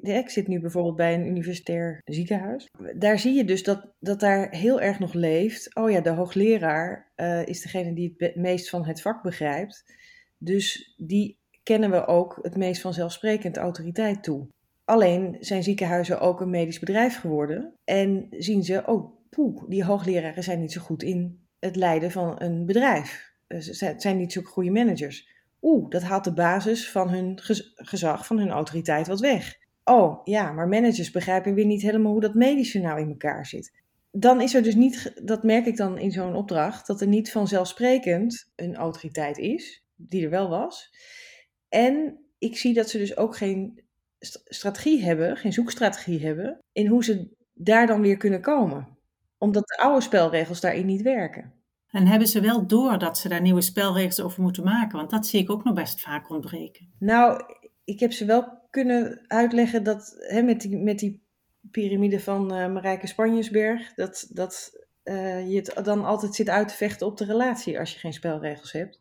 de, 0.02 0.12
ik 0.12 0.30
zit 0.30 0.48
nu 0.48 0.60
bijvoorbeeld 0.60 0.96
bij 0.96 1.14
een 1.14 1.26
universitair 1.26 2.00
ziekenhuis. 2.04 2.70
Daar 2.96 3.18
zie 3.18 3.34
je 3.34 3.44
dus 3.44 3.62
dat, 3.62 3.92
dat 4.00 4.20
daar 4.20 4.50
heel 4.50 4.80
erg 4.80 4.98
nog 4.98 5.12
leeft. 5.12 5.74
Oh 5.74 5.90
ja, 5.90 6.00
de 6.00 6.10
hoogleraar 6.10 7.12
uh, 7.16 7.46
is 7.46 7.62
degene 7.62 7.94
die 7.94 8.14
het 8.16 8.36
meest 8.36 8.70
van 8.70 8.84
het 8.84 9.02
vak 9.02 9.22
begrijpt. 9.22 9.84
Dus 10.38 10.94
die 10.96 11.38
kennen 11.62 11.90
we 11.90 12.06
ook 12.06 12.38
het 12.42 12.56
meest 12.56 12.80
vanzelfsprekend 12.80 13.56
autoriteit 13.56 14.22
toe. 14.22 14.48
Alleen 14.84 15.36
zijn 15.40 15.62
ziekenhuizen 15.62 16.20
ook 16.20 16.40
een 16.40 16.50
medisch 16.50 16.78
bedrijf 16.78 17.20
geworden. 17.20 17.74
En 17.84 18.26
zien 18.30 18.62
ze, 18.62 18.82
oh 18.86 19.14
poeh, 19.30 19.62
die 19.68 19.84
hoogleraren 19.84 20.42
zijn 20.42 20.60
niet 20.60 20.72
zo 20.72 20.80
goed 20.80 21.02
in 21.02 21.46
het 21.58 21.76
leiden 21.76 22.10
van 22.10 22.34
een 22.42 22.66
bedrijf. 22.66 23.32
Eh, 23.46 23.58
ze 23.58 23.94
zijn 23.96 24.16
niet 24.16 24.32
zo 24.32 24.42
goede 24.42 24.70
managers. 24.70 25.33
Oeh, 25.64 25.88
dat 25.88 26.02
haalt 26.02 26.24
de 26.24 26.32
basis 26.32 26.90
van 26.90 27.08
hun 27.08 27.38
gezag, 27.74 28.26
van 28.26 28.38
hun 28.38 28.50
autoriteit 28.50 29.06
wat 29.06 29.20
weg. 29.20 29.56
Oh 29.84 30.20
ja, 30.24 30.52
maar 30.52 30.68
managers 30.68 31.10
begrijpen 31.10 31.54
weer 31.54 31.66
niet 31.66 31.82
helemaal 31.82 32.12
hoe 32.12 32.20
dat 32.20 32.34
medische 32.34 32.78
nou 32.78 33.00
in 33.00 33.08
elkaar 33.08 33.46
zit. 33.46 33.72
Dan 34.10 34.40
is 34.40 34.54
er 34.54 34.62
dus 34.62 34.74
niet, 34.74 35.20
dat 35.22 35.42
merk 35.42 35.66
ik 35.66 35.76
dan 35.76 35.98
in 35.98 36.10
zo'n 36.10 36.34
opdracht, 36.34 36.86
dat 36.86 37.00
er 37.00 37.06
niet 37.06 37.32
vanzelfsprekend 37.32 38.52
een 38.56 38.76
autoriteit 38.76 39.38
is, 39.38 39.84
die 39.96 40.24
er 40.24 40.30
wel 40.30 40.48
was. 40.48 40.90
En 41.68 42.18
ik 42.38 42.56
zie 42.56 42.74
dat 42.74 42.90
ze 42.90 42.98
dus 42.98 43.16
ook 43.16 43.36
geen 43.36 43.84
strategie 44.44 45.02
hebben, 45.04 45.36
geen 45.36 45.52
zoekstrategie 45.52 46.24
hebben, 46.24 46.58
in 46.72 46.86
hoe 46.86 47.04
ze 47.04 47.28
daar 47.54 47.86
dan 47.86 48.00
weer 48.00 48.16
kunnen 48.16 48.40
komen. 48.40 48.98
Omdat 49.38 49.66
de 49.66 49.76
oude 49.76 50.00
spelregels 50.00 50.60
daarin 50.60 50.86
niet 50.86 51.02
werken. 51.02 51.63
En 51.94 52.06
hebben 52.06 52.28
ze 52.28 52.40
wel 52.40 52.66
door 52.66 52.98
dat 52.98 53.18
ze 53.18 53.28
daar 53.28 53.40
nieuwe 53.40 53.60
spelregels 53.60 54.20
over 54.20 54.42
moeten 54.42 54.64
maken? 54.64 54.98
Want 54.98 55.10
dat 55.10 55.26
zie 55.26 55.40
ik 55.40 55.50
ook 55.50 55.64
nog 55.64 55.74
best 55.74 56.00
vaak 56.00 56.30
ontbreken. 56.30 56.88
Nou, 56.98 57.42
ik 57.84 58.00
heb 58.00 58.12
ze 58.12 58.24
wel 58.24 58.58
kunnen 58.70 59.24
uitleggen 59.26 59.82
dat 59.84 60.14
hè, 60.18 60.42
met, 60.42 60.60
die, 60.60 60.76
met 60.76 60.98
die 60.98 61.22
piramide 61.70 62.20
van 62.20 62.42
uh, 62.42 62.72
Marijke 62.72 63.06
Spanjesberg, 63.06 63.94
dat, 63.94 64.26
dat 64.30 64.84
uh, 65.04 65.50
je 65.50 65.56
het 65.56 65.84
dan 65.84 66.04
altijd 66.04 66.34
zit 66.34 66.48
uit 66.48 66.68
te 66.68 66.74
vechten 66.74 67.06
op 67.06 67.16
de 67.16 67.24
relatie 67.24 67.78
als 67.78 67.92
je 67.92 67.98
geen 67.98 68.12
spelregels 68.12 68.72
hebt. 68.72 69.00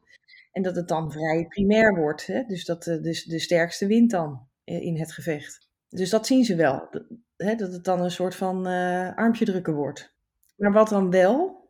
En 0.51 0.61
dat 0.61 0.75
het 0.75 0.87
dan 0.87 1.11
vrij 1.11 1.45
primair 1.47 1.95
wordt. 1.95 2.25
Hè? 2.25 2.43
Dus 2.43 2.65
dat 2.65 2.83
de, 2.83 2.99
dus 2.99 3.23
de 3.23 3.39
sterkste 3.39 3.87
wint 3.87 4.11
dan 4.11 4.47
eh, 4.63 4.81
in 4.81 4.99
het 4.99 5.11
gevecht. 5.11 5.69
Dus 5.89 6.09
dat 6.09 6.27
zien 6.27 6.43
ze 6.43 6.55
wel. 6.55 6.87
Dat, 6.91 7.03
hè, 7.37 7.55
dat 7.55 7.71
het 7.71 7.83
dan 7.83 8.01
een 8.01 8.11
soort 8.11 8.35
van 8.35 8.65
armpje 9.15 9.45
drukken 9.45 9.73
wordt. 9.73 10.13
Maar 10.55 10.71
wat 10.71 10.89
dan 10.89 11.09
wel, 11.09 11.62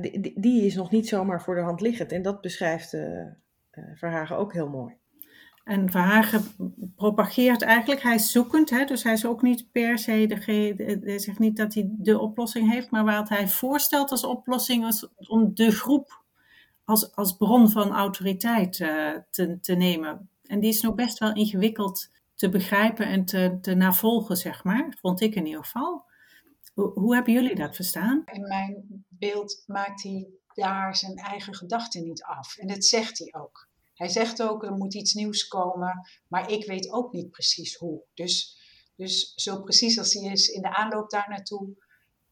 die, 0.00 0.40
die, 0.40 0.66
is 0.66 0.74
nog 0.74 0.90
niet 0.90 1.08
zomaar 1.08 1.42
voor 1.42 1.54
de 1.54 1.60
hand 1.60 1.80
liggend. 1.80 2.12
En 2.12 2.22
dat 2.22 2.40
beschrijft 2.40 2.96
Verhagen 3.94 4.36
ook 4.36 4.52
heel 4.52 4.68
mooi. 4.68 4.94
En 5.64 5.90
Verhagen 5.90 6.42
propageert 6.96 7.62
eigenlijk, 7.62 8.02
hij 8.02 8.14
is 8.14 8.32
zoekend, 8.32 8.70
hè, 8.70 8.84
dus 8.84 9.02
hij 9.02 9.12
is 9.12 9.26
ook 9.26 9.42
niet 9.42 9.72
per 9.72 9.98
se 9.98 10.38
hij 11.02 11.18
zegt 11.18 11.38
niet 11.38 11.56
dat 11.56 11.74
hij 11.74 11.88
de 11.88 12.18
oplossing 12.18 12.72
heeft, 12.72 12.90
maar 12.90 13.04
wat 13.04 13.28
hij 13.28 13.48
voorstelt 13.48 14.10
als 14.10 14.24
oplossing 14.24 14.86
is 14.86 15.08
om 15.16 15.54
de 15.54 15.70
groep 15.70 16.22
als, 16.84 17.16
als 17.16 17.36
bron 17.36 17.70
van 17.70 17.90
autoriteit 17.90 18.72
te, 19.30 19.58
te 19.60 19.74
nemen. 19.74 20.28
En 20.46 20.60
die 20.60 20.70
is 20.70 20.80
nog 20.80 20.94
best 20.94 21.18
wel 21.18 21.34
ingewikkeld 21.34 22.10
te 22.34 22.48
begrijpen 22.48 23.06
en 23.06 23.24
te, 23.24 23.58
te 23.60 23.74
navolgen, 23.74 24.36
zeg 24.36 24.64
maar. 24.64 24.96
Vond 25.00 25.20
ik 25.20 25.34
in 25.34 25.46
ieder 25.46 25.64
geval. 25.64 26.04
Hoe, 26.74 27.14
hebben 27.14 27.32
jullie 27.32 27.54
dat 27.54 27.74
verstaan? 27.76 28.22
In 28.24 28.40
mijn 28.40 29.04
beeld 29.08 29.62
maakt 29.66 30.02
hij 30.02 30.28
daar 30.54 30.96
zijn 30.96 31.16
eigen 31.16 31.54
gedachten 31.54 32.02
niet 32.02 32.22
af. 32.22 32.56
En 32.56 32.66
dat 32.66 32.84
zegt 32.84 33.18
hij 33.18 33.34
ook. 33.40 33.68
Hij 33.94 34.08
zegt 34.08 34.42
ook, 34.42 34.64
er 34.64 34.72
moet 34.72 34.94
iets 34.94 35.12
nieuws 35.14 35.48
komen, 35.48 36.08
maar 36.28 36.50
ik 36.50 36.66
weet 36.66 36.90
ook 36.90 37.12
niet 37.12 37.30
precies 37.30 37.74
hoe. 37.74 38.02
Dus, 38.14 38.58
dus 38.96 39.32
zo 39.34 39.62
precies 39.62 39.98
als 39.98 40.12
hij 40.12 40.32
is 40.32 40.48
in 40.48 40.62
de 40.62 40.76
aanloop 40.76 41.10
daar 41.10 41.28
naartoe, 41.28 41.76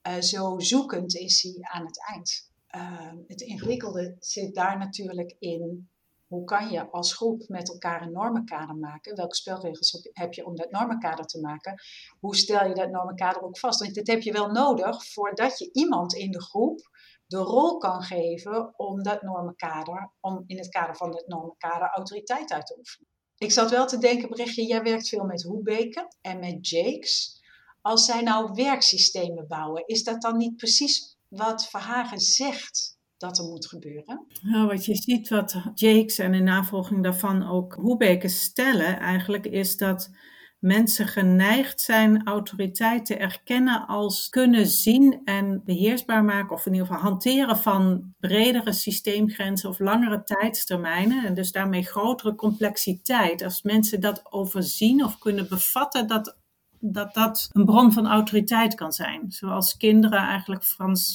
uh, 0.03 0.21
zo 0.21 0.59
zoekend 0.59 1.15
is 1.15 1.43
hij 1.43 1.59
aan 1.61 1.87
het 1.87 2.09
eind. 2.09 2.51
Ehm, 2.67 3.17
het 3.27 3.41
ingewikkelde 3.41 4.17
zit 4.19 4.55
daar 4.55 4.79
natuurlijk 4.79 5.37
in. 5.39 5.91
Hoe 6.29 6.45
kan 6.45 6.71
je 6.71 6.91
als 6.91 7.15
groep 7.15 7.49
met 7.49 7.69
elkaar 7.69 8.03
een 8.03 8.13
normenkader 8.13 8.77
maken? 8.77 9.17
Welke 9.17 9.35
spelregels 9.35 10.09
heb 10.13 10.33
je 10.33 10.47
om 10.47 10.57
dat 10.57 10.71
normenkader 10.71 11.25
te 11.25 11.41
maken? 11.41 11.83
Hoe 12.21 12.37
stel 12.37 12.69
je 12.69 12.75
dat 12.75 12.91
normenkader 12.91 13.43
ook 13.43 13.59
vast? 13.59 13.81
Want 13.81 13.95
dat 13.95 14.07
heb 14.07 14.23
je 14.23 14.33
wel 14.33 14.51
nodig 14.51 15.13
voordat 15.13 15.59
je 15.59 15.71
iemand 15.73 16.15
in 16.15 16.31
de 16.31 16.43
groep 16.43 16.91
de 17.27 17.37
rol 17.37 17.77
kan 17.77 18.03
geven 18.03 18.75
om 18.77 19.03
dat 19.03 19.23
normenkader, 19.23 20.13
om 20.21 20.45
in 20.47 20.59
het 20.59 20.69
kader 20.69 20.97
van 20.97 21.11
dat 21.11 21.27
normenkader 21.27 21.89
autoriteit 21.89 22.53
uit 22.53 22.67
te 22.67 22.77
oefenen. 22.79 23.09
Ik 23.39 23.53
zat 23.53 23.71
wel 23.71 23.87
te 23.87 23.99
denken, 23.99 24.29
berichtje, 24.29 24.67
jij 24.67 24.83
werkt 24.83 25.09
veel 25.09 25.25
met 25.25 25.43
Hoebeke 25.43 26.13
en 26.21 26.39
met 26.39 26.69
Jakes. 26.69 27.43
Als 27.81 28.05
zij 28.05 28.23
nou 28.23 28.51
werksystemen 28.55 29.47
bouwen, 29.47 29.87
is 29.87 30.05
dat 30.05 30.23
dan 30.23 30.37
niet 30.37 30.57
precies 30.57 31.17
wat 31.29 31.69
Verhagen 31.69 32.21
zegt 32.21 32.98
dat 33.19 33.39
er 33.39 33.45
moet 33.45 33.67
gebeuren? 33.67 34.27
Nou, 34.43 34.67
wat 34.67 34.85
je 34.85 34.95
ziet, 34.95 35.29
wat 35.29 35.63
Jakes 35.75 36.19
en 36.19 36.35
in 36.35 36.45
navolging 36.45 37.03
daarvan 37.03 37.49
ook 37.49 37.75
Hoebeke 37.75 38.29
stellen, 38.29 38.99
eigenlijk 38.99 39.47
is 39.47 39.77
dat 39.77 40.11
mensen 40.59 41.07
geneigd 41.07 41.81
zijn 41.81 42.27
autoriteit 42.27 43.07
te 43.07 43.17
erkennen 43.17 43.87
als 43.87 44.29
kunnen 44.29 44.67
zien 44.67 45.21
en 45.25 45.63
beheersbaar 45.65 46.25
maken, 46.25 46.57
of 46.57 46.67
in 46.67 46.73
ieder 46.73 46.87
geval 46.87 47.03
hanteren 47.03 47.57
van 47.57 48.15
bredere 48.21 48.73
systeemgrenzen 48.73 49.69
of 49.69 49.79
langere 49.79 50.23
tijdstermijnen. 50.25 51.25
En 51.27 51.35
dus 51.35 51.53
daarmee 51.53 51.83
grotere 51.83 52.35
complexiteit. 52.35 53.43
Als 53.43 53.63
mensen 53.63 54.01
dat 54.01 54.33
overzien 54.33 55.05
of 55.05 55.19
kunnen 55.19 55.49
bevatten, 55.49 56.07
dat 56.07 56.38
dat 56.81 57.15
dat 57.15 57.49
een 57.53 57.65
bron 57.65 57.93
van 57.93 58.07
autoriteit 58.07 58.75
kan 58.75 58.93
zijn. 58.93 59.33
Zoals 59.33 59.77
kinderen 59.77 60.19
eigenlijk 60.19 60.65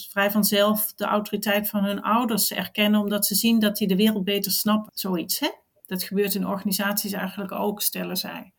vrij 0.09 0.31
vanzelf 0.31 0.93
de 0.93 1.05
autoriteit 1.05 1.69
van 1.69 1.83
hun 1.83 2.01
ouders 2.01 2.51
erkennen, 2.51 2.99
omdat 2.99 3.25
ze 3.25 3.35
zien 3.35 3.59
dat 3.59 3.77
die 3.77 3.87
de 3.87 3.95
wereld 3.95 4.23
beter 4.23 4.51
snappen. 4.51 4.91
Zoiets, 4.95 5.39
hè? 5.39 5.49
Dat 5.85 6.03
gebeurt 6.03 6.35
in 6.35 6.47
organisaties 6.47 7.11
eigenlijk 7.11 7.51
ook, 7.51 7.81
stellen 7.81 8.17
zij. 8.17 8.53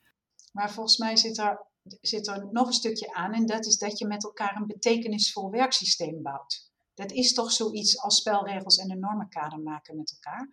Maar 0.53 0.71
volgens 0.71 0.99
mij 0.99 1.17
zit 1.17 1.39
er, 1.39 1.67
zit 2.01 2.29
er 2.29 2.49
nog 2.51 2.67
een 2.67 2.73
stukje 2.73 3.15
aan 3.15 3.33
en 3.33 3.47
dat 3.47 3.67
is 3.67 3.79
dat 3.79 3.99
je 3.99 4.07
met 4.07 4.25
elkaar 4.25 4.57
een 4.57 4.67
betekenisvol 4.67 5.51
werksysteem 5.51 6.23
bouwt. 6.23 6.73
Dat 6.95 7.13
is 7.13 7.33
toch 7.35 7.53
zoiets 7.53 7.99
als 7.99 8.17
spelregels 8.17 8.77
en 8.77 8.91
een 8.91 9.01
normenkader 9.01 9.59
maken 9.59 9.97
met 9.97 10.19
elkaar. 10.21 10.49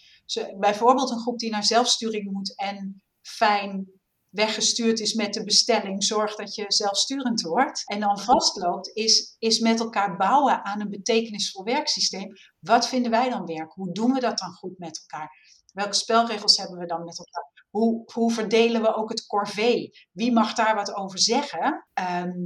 bijvoorbeeld 0.60 1.12
een 1.12 1.20
groep 1.20 1.40
die 1.40 1.52
naar 1.52 1.64
zelfsturing 1.64 2.32
moet 2.32 2.56
en 2.56 3.04
fijn 3.22 4.01
weggestuurd 4.32 5.00
is 5.00 5.14
met 5.14 5.34
de 5.34 5.44
bestelling, 5.44 6.04
zorg 6.04 6.36
dat 6.36 6.56
je 6.56 6.66
zelfsturend 6.68 7.42
wordt. 7.42 7.82
En 7.86 8.00
dan 8.00 8.20
vastloopt, 8.20 8.90
is, 8.94 9.36
is 9.40 9.60
met 9.60 9.80
elkaar 9.80 10.18
bouwen 10.18 10.64
aan 10.64 10.82
een 10.82 10.90
betekenisvol 10.90 11.64
werksysteem. 11.64 12.34
Wat 12.60 12.88
vinden 12.88 13.12
wij 13.12 13.30
dan 13.30 13.46
werk? 13.46 13.72
Hoe 13.72 13.94
doen 13.94 14.14
we 14.14 14.20
dat 14.20 14.38
dan 14.38 14.52
goed 14.52 14.78
met 14.78 15.06
elkaar? 15.08 15.30
Welke 15.74 15.94
spelregels 15.94 16.58
hebben 16.58 16.78
we 16.78 16.86
dan 16.86 17.04
met 17.04 17.18
elkaar? 17.18 17.66
Hoe, 17.70 18.04
hoe 18.14 18.32
verdelen 18.32 18.82
we 18.82 18.96
ook 18.96 19.10
het 19.10 19.26
corvée? 19.26 20.08
Wie 20.12 20.32
mag 20.32 20.54
daar 20.54 20.76
wat 20.76 20.96
over 20.96 21.20
zeggen? 21.20 21.88
Ehm, 21.94 22.40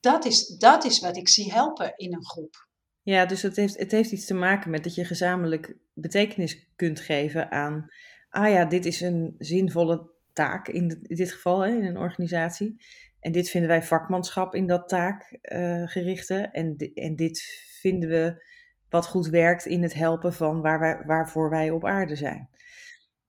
dat, 0.00 0.24
is, 0.24 0.46
dat 0.46 0.84
is 0.84 1.00
wat 1.00 1.16
ik 1.16 1.28
zie 1.28 1.52
helpen 1.52 1.92
in 1.96 2.14
een 2.14 2.24
groep. 2.24 2.68
Ja, 3.02 3.26
dus 3.26 3.42
het 3.42 3.56
heeft, 3.56 3.78
het 3.78 3.90
heeft 3.90 4.12
iets 4.12 4.26
te 4.26 4.34
maken 4.34 4.70
met 4.70 4.84
dat 4.84 4.94
je 4.94 5.04
gezamenlijk 5.04 5.76
betekenis 5.92 6.66
kunt 6.76 7.00
geven 7.00 7.50
aan. 7.50 7.88
Ah 8.28 8.50
ja, 8.50 8.64
dit 8.64 8.86
is 8.86 9.00
een 9.00 9.34
zinvolle 9.38 10.10
taak 10.40 10.68
in, 10.68 10.98
dit 11.02 11.32
geval, 11.32 11.60
hè, 11.60 11.76
in 11.76 11.84
een 11.84 11.98
organisatie. 11.98 12.80
En 13.20 13.32
dit 13.32 13.50
vinden 13.50 13.68
wij 13.68 13.82
vakmanschap 13.82 14.54
in 14.54 14.66
dat 14.66 14.88
taakgerichte. 14.88 16.34
Uh, 16.34 16.60
en, 16.60 16.76
en 16.94 17.16
dit 17.16 17.42
vinden 17.80 18.08
we 18.08 18.44
wat 18.88 19.06
goed 19.06 19.26
werkt 19.26 19.66
in 19.66 19.82
het 19.82 19.94
helpen 19.94 20.32
van 20.32 20.60
waar 20.60 20.80
wij, 20.80 21.02
waarvoor 21.06 21.50
wij 21.50 21.70
op 21.70 21.84
aarde 21.84 22.16
zijn. 22.16 22.48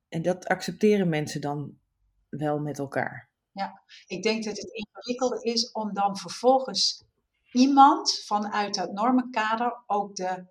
En 0.10 0.22
dat 0.22 0.48
accepteren 0.48 1.10
mensen 1.10 1.41
dan 1.41 1.77
wel 2.30 2.60
met 2.60 2.80
elkaar. 2.80 3.30
Ja, 3.51 3.82
ik 4.08 4.24
denk 4.24 4.44
dat 4.44 4.58
het 4.58 4.72
ingewikkelde 4.72 5.44
is 5.44 5.72
om 5.72 5.94
dan 5.94 6.18
vervolgens 6.18 7.03
iemand 7.51 8.24
vanuit 8.25 8.74
dat 8.74 8.91
normenkader 8.91 9.84
ook 9.88 10.15
de 10.15 10.46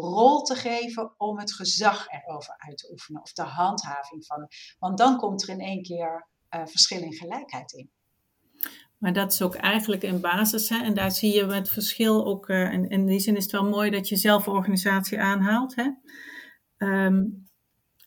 rol 0.00 0.42
te 0.42 0.54
geven 0.54 1.14
om 1.16 1.38
het 1.38 1.54
gezag 1.54 2.06
erover 2.08 2.54
uit 2.56 2.78
te 2.78 2.90
oefenen 2.90 3.22
of 3.22 3.32
de 3.32 3.42
handhaving 3.42 4.26
van. 4.26 4.48
Want 4.78 4.98
dan 4.98 5.16
komt 5.16 5.42
er 5.42 5.48
in 5.48 5.60
één 5.60 5.82
keer 5.82 6.28
uh, 6.50 6.66
verschil 6.66 7.02
in 7.02 7.12
gelijkheid 7.12 7.72
in. 7.72 7.90
Maar 8.98 9.12
dat 9.12 9.32
is 9.32 9.42
ook 9.42 9.54
eigenlijk 9.54 10.02
in 10.02 10.20
basis. 10.20 10.68
Hè? 10.68 10.82
En 10.82 10.94
daar 10.94 11.10
zie 11.10 11.34
je 11.34 11.46
het 11.46 11.68
verschil 11.68 12.26
ook. 12.26 12.48
Uh, 12.48 12.72
en 12.72 12.88
in 12.88 13.06
die 13.06 13.20
zin 13.20 13.36
is 13.36 13.42
het 13.42 13.52
wel 13.52 13.68
mooi 13.68 13.90
dat 13.90 14.08
je 14.08 14.16
zelforganisatie 14.16 15.20
aanhaalt. 15.20 15.74
Hè? 15.74 15.90
Um, 16.78 17.48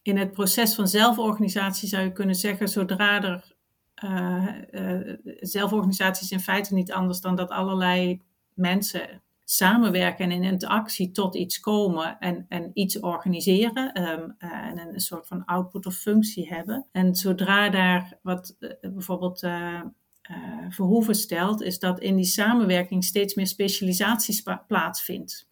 in 0.01 0.17
het 0.17 0.31
proces 0.31 0.75
van 0.75 0.87
zelforganisatie 0.87 1.87
zou 1.87 2.03
je 2.03 2.11
kunnen 2.11 2.35
zeggen, 2.35 2.67
zodra 2.67 3.23
er 3.23 3.55
uh, 4.03 5.13
zelforganisatie 5.39 6.23
is 6.23 6.31
in 6.31 6.39
feite 6.39 6.73
niet 6.73 6.91
anders 6.91 7.21
dan 7.21 7.35
dat 7.35 7.49
allerlei 7.49 8.21
mensen 8.53 9.21
samenwerken 9.49 10.25
en 10.25 10.31
in 10.31 10.43
interactie 10.43 11.11
tot 11.11 11.35
iets 11.35 11.59
komen 11.59 12.19
en, 12.19 12.45
en 12.49 12.71
iets 12.73 12.99
organiseren 12.99 14.01
um, 14.09 14.35
uh, 14.39 14.51
en 14.51 14.79
een, 14.79 14.99
soort 14.99 15.27
van 15.27 15.45
output 15.45 15.85
of 15.85 15.95
functie 15.95 16.47
hebben. 16.47 16.87
En 16.91 17.15
zodra 17.15 17.69
daar 17.69 18.17
wat 18.21 18.55
uh, 18.59 18.71
bijvoorbeeld 18.81 19.43
uh, 19.43 19.81
Verhoeven 20.69 21.15
stelt, 21.15 21.61
is 21.61 21.79
dat 21.79 21.99
in 21.99 22.15
die 22.15 22.25
samenwerking 22.25 23.03
steeds 23.03 23.35
meer 23.35 23.47
specialisaties 23.47 24.43
plaatsvindt. 24.67 25.49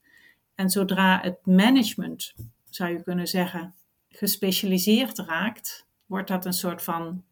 En 0.56 0.70
zodra 0.70 1.20
het 1.22 1.46
management, 1.46 2.34
zou 2.70 2.92
je 2.92 3.04
kunnen 3.04 3.28
zeggen, 3.28 3.74
gespecialiseerd 4.10 5.18
raakt, 5.18 5.88
wordt 6.06 6.28
dat 6.28 6.46
een 6.46 6.54
soort 6.54 6.84
van 6.84 7.24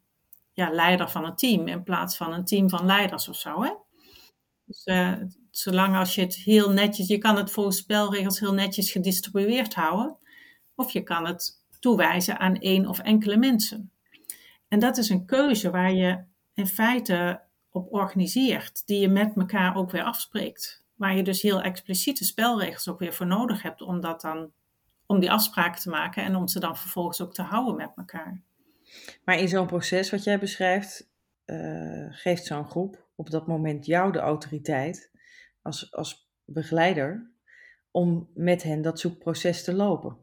ja, 0.54 0.70
leider 0.70 1.10
van 1.10 1.26
een 1.26 1.36
team 1.36 1.68
in 1.68 1.84
plaats 1.84 2.18
van 2.18 2.34
een 2.34 2.46
team 2.46 2.70
van 2.70 2.86
leiders 2.86 3.28
of 3.28 3.36
zo. 3.36 3.64
Hè? 3.64 3.72
Dus 4.66 4.86
zolang 5.58 5.96
als 5.96 6.16
je 6.16 6.22
het 6.22 6.36
heel 6.36 6.72
netjes, 6.72 7.08
je 7.08 7.18
kan 7.18 7.36
het 7.36 7.52
volgens 7.52 7.78
spelregels 7.78 8.40
heel 8.40 8.54
netjes 8.54 8.92
gedistribueerd 8.92 9.74
houden, 9.74 10.18
of 10.76 10.92
je 10.92 11.02
kan 11.02 11.26
het 11.26 11.62
toewijzen 11.80 12.40
aan 12.40 12.60
één 12.60 12.88
of 12.88 13.00
enkele 13.00 13.38
mensen. 13.38 13.92
En 14.68 14.80
dat 14.80 14.98
is 14.98 15.10
een 15.10 15.26
keuze 15.26 15.70
waar 15.70 15.94
je 15.94 16.24
in 16.54 16.68
feite 16.68 17.42
op 17.70 17.94
organiseert, 17.94 18.88
die 18.88 19.00
je 19.00 19.08
met 19.08 19.36
elkaar 19.36 19.76
ook 19.76 19.92
weer 19.92 20.04
afspreekt. 20.04 20.84
Waar 20.96 21.16
je 21.16 21.24
dus 21.24 21.42
heel 21.42 21.62
expliciete 21.62 22.26
spelregels 22.26 22.88
ook 22.88 23.00
weer 23.00 23.14
voor 23.14 23.28
nodig 23.28 23.62
hebt 23.62 23.82
om 23.82 24.02
dat 24.02 24.22
dan 24.22 24.52
om 25.06 25.20
die 25.20 25.32
afspraken 25.32 25.82
te 25.82 25.90
maken 25.90 26.24
en 26.24 26.36
om 26.36 26.48
ze 26.48 26.60
dan 26.60 26.78
vervolgens 26.78 27.22
ook 27.22 27.34
te 27.34 27.42
houden 27.42 27.76
met 27.76 27.92
elkaar. 27.96 28.42
Maar 29.26 29.40
in 29.40 29.48
zo'n 29.48 29.68
proces 29.68 30.10
wat 30.10 30.24
jij 30.24 30.40
beschrijft, 30.40 31.10
uh, 31.46 32.06
geeft 32.10 32.46
zo'n 32.46 32.70
groep 32.70 33.08
op 33.16 33.30
dat 33.30 33.48
moment 33.48 33.86
jou 33.86 34.12
de 34.12 34.20
autoriteit 34.20 35.12
als, 35.64 35.94
als 35.94 36.30
begeleider 36.46 37.32
om 37.92 38.30
met 38.34 38.64
hen 38.64 38.82
dat 38.82 39.00
zoekproces 39.00 39.64
te 39.64 39.74
lopen. 39.74 40.18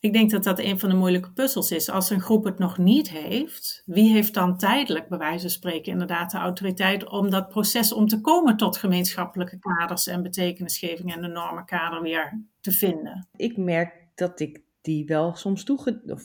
Ik 0.00 0.12
denk 0.12 0.30
dat 0.30 0.44
dat 0.44 0.58
een 0.58 0.78
van 0.78 0.88
de 0.88 0.94
moeilijke 0.96 1.32
puzzels 1.32 1.70
is. 1.70 1.90
Als 1.90 2.10
een 2.10 2.20
groep 2.20 2.44
het 2.44 2.58
nog 2.58 2.78
niet 2.78 3.10
heeft, 3.10 3.82
wie 3.86 4.12
heeft 4.12 4.34
dan 4.34 4.58
tijdelijk, 4.58 5.08
bij 5.08 5.18
wijze 5.18 5.40
van 5.40 5.50
spreken, 5.50 5.92
inderdaad 5.92 6.30
de 6.30 6.38
autoriteit 6.38 7.08
om 7.08 7.30
dat 7.30 7.48
proces 7.48 7.92
om 7.92 8.06
te 8.06 8.20
komen 8.20 8.56
tot 8.56 8.76
gemeenschappelijke 8.76 9.58
kaders 9.58 10.06
en 10.06 10.22
betekenisgeving 10.22 11.14
en 11.14 11.20
de 11.20 11.28
normenkader 11.28 12.02
weer 12.02 12.40
te 12.60 12.72
vinden? 12.72 13.28
Ik 13.36 13.56
merk 13.56 14.06
dat 14.14 14.40
ik 14.40 14.60
die 14.80 15.06
wel 15.06 15.34
soms 15.34 15.64
toege 15.64 16.02
of 16.06 16.22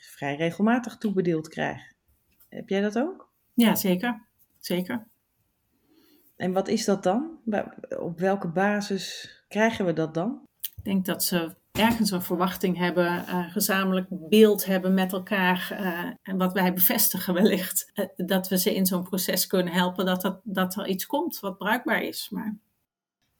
vrij 0.00 0.36
regelmatig 0.36 0.96
toebedeeld 0.96 1.48
krijg. 1.48 1.92
Heb 2.48 2.68
jij 2.68 2.80
dat 2.80 2.98
ook? 2.98 3.30
Ja, 3.54 3.74
zeker. 3.74 4.26
Zeker. 4.58 5.09
En 6.40 6.52
wat 6.52 6.68
is 6.68 6.84
dat 6.84 7.02
dan? 7.02 7.38
Op 7.98 8.18
welke 8.18 8.48
basis 8.48 9.30
krijgen 9.48 9.84
we 9.84 9.92
dat 9.92 10.14
dan? 10.14 10.42
Ik 10.76 10.84
denk 10.84 11.04
dat 11.04 11.24
ze 11.24 11.54
ergens 11.72 12.10
een 12.10 12.22
verwachting 12.22 12.76
hebben, 12.76 13.24
uh, 13.28 13.52
gezamenlijk 13.52 14.06
beeld 14.10 14.64
hebben 14.64 14.94
met 14.94 15.12
elkaar. 15.12 15.68
Uh, 15.72 16.12
en 16.22 16.36
wat 16.36 16.52
wij 16.52 16.72
bevestigen 16.72 17.34
wellicht, 17.34 17.90
uh, 17.94 18.06
dat 18.16 18.48
we 18.48 18.58
ze 18.58 18.74
in 18.74 18.86
zo'n 18.86 19.02
proces 19.02 19.46
kunnen 19.46 19.72
helpen, 19.72 20.06
dat, 20.06 20.20
dat, 20.20 20.40
dat 20.44 20.76
er 20.76 20.86
iets 20.86 21.06
komt 21.06 21.40
wat 21.40 21.58
bruikbaar 21.58 22.02
is. 22.02 22.28
Maar... 22.30 22.58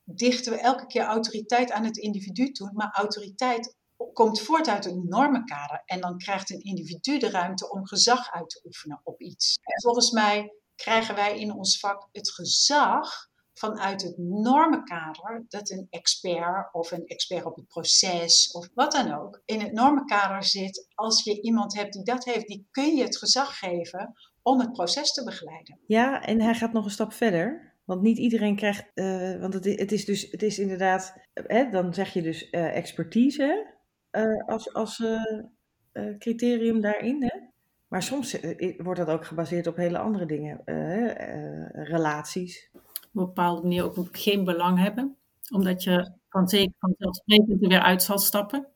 Dichten 0.04 0.52
we 0.52 0.60
elke 0.60 0.86
keer 0.86 1.02
autoriteit 1.02 1.72
aan 1.72 1.84
het 1.84 1.96
individu 1.96 2.50
toe, 2.50 2.70
maar 2.72 2.90
autoriteit 2.92 3.76
komt 4.12 4.40
voort 4.40 4.68
uit 4.68 4.84
een 4.84 5.08
normenkader. 5.08 5.82
En 5.84 6.00
dan 6.00 6.18
krijgt 6.18 6.50
een 6.50 6.62
individu 6.62 7.18
de 7.18 7.30
ruimte 7.30 7.70
om 7.70 7.86
gezag 7.86 8.32
uit 8.32 8.50
te 8.50 8.60
oefenen 8.64 9.00
op 9.04 9.20
iets. 9.20 9.58
En 9.62 9.80
volgens 9.82 10.10
mij 10.10 10.59
krijgen 10.80 11.14
wij 11.14 11.38
in 11.38 11.52
ons 11.52 11.78
vak 11.78 12.08
het 12.12 12.30
gezag 12.30 13.28
vanuit 13.54 14.02
het 14.02 14.18
normenkader 14.18 15.44
dat 15.48 15.70
een 15.70 15.86
expert 15.90 16.74
of 16.74 16.90
een 16.90 17.06
expert 17.06 17.44
op 17.44 17.56
het 17.56 17.66
proces 17.66 18.50
of 18.52 18.68
wat 18.74 18.92
dan 18.92 19.12
ook 19.12 19.42
in 19.44 19.60
het 19.60 19.72
normenkader 19.72 20.44
zit. 20.44 20.88
Als 20.94 21.24
je 21.24 21.42
iemand 21.42 21.76
hebt 21.76 21.92
die 21.92 22.04
dat 22.04 22.24
heeft, 22.24 22.46
die 22.46 22.68
kun 22.70 22.96
je 22.96 23.02
het 23.02 23.18
gezag 23.18 23.58
geven 23.58 24.12
om 24.42 24.60
het 24.60 24.72
proces 24.72 25.12
te 25.12 25.24
begeleiden. 25.24 25.78
Ja, 25.86 26.22
en 26.22 26.40
hij 26.40 26.54
gaat 26.54 26.72
nog 26.72 26.84
een 26.84 26.90
stap 26.90 27.12
verder. 27.12 27.68
Want 27.84 28.02
niet 28.02 28.18
iedereen 28.18 28.56
krijgt, 28.56 28.90
uh, 28.94 29.40
want 29.40 29.54
het, 29.54 29.64
het, 29.64 29.92
is 29.92 30.04
dus, 30.04 30.30
het 30.30 30.42
is 30.42 30.58
inderdaad, 30.58 31.14
hè, 31.32 31.70
dan 31.70 31.94
zeg 31.94 32.12
je 32.12 32.22
dus 32.22 32.48
uh, 32.50 32.76
expertise 32.76 33.78
als, 34.46 34.74
als 34.74 35.02
criterium 36.18 36.80
daarin. 36.80 37.22
Hè? 37.22 37.49
Maar 37.90 38.02
soms 38.02 38.36
wordt 38.76 39.00
dat 39.00 39.08
ook 39.08 39.26
gebaseerd 39.26 39.66
op 39.66 39.76
hele 39.76 39.98
andere 39.98 40.26
dingen, 40.26 40.60
relaties 41.72 42.70
op 42.72 42.80
een 43.12 43.24
bepaalde 43.24 43.62
manier 43.62 43.98
ook 43.98 44.18
geen 44.18 44.44
belang 44.44 44.78
hebben. 44.78 45.16
Omdat 45.54 45.82
je 45.82 46.12
van 46.28 46.48
zeker 46.48 46.74
vanzelfsprekend 46.78 47.62
er 47.62 47.68
weer 47.68 47.80
uit 47.80 48.02
zal 48.02 48.18
stappen. 48.18 48.68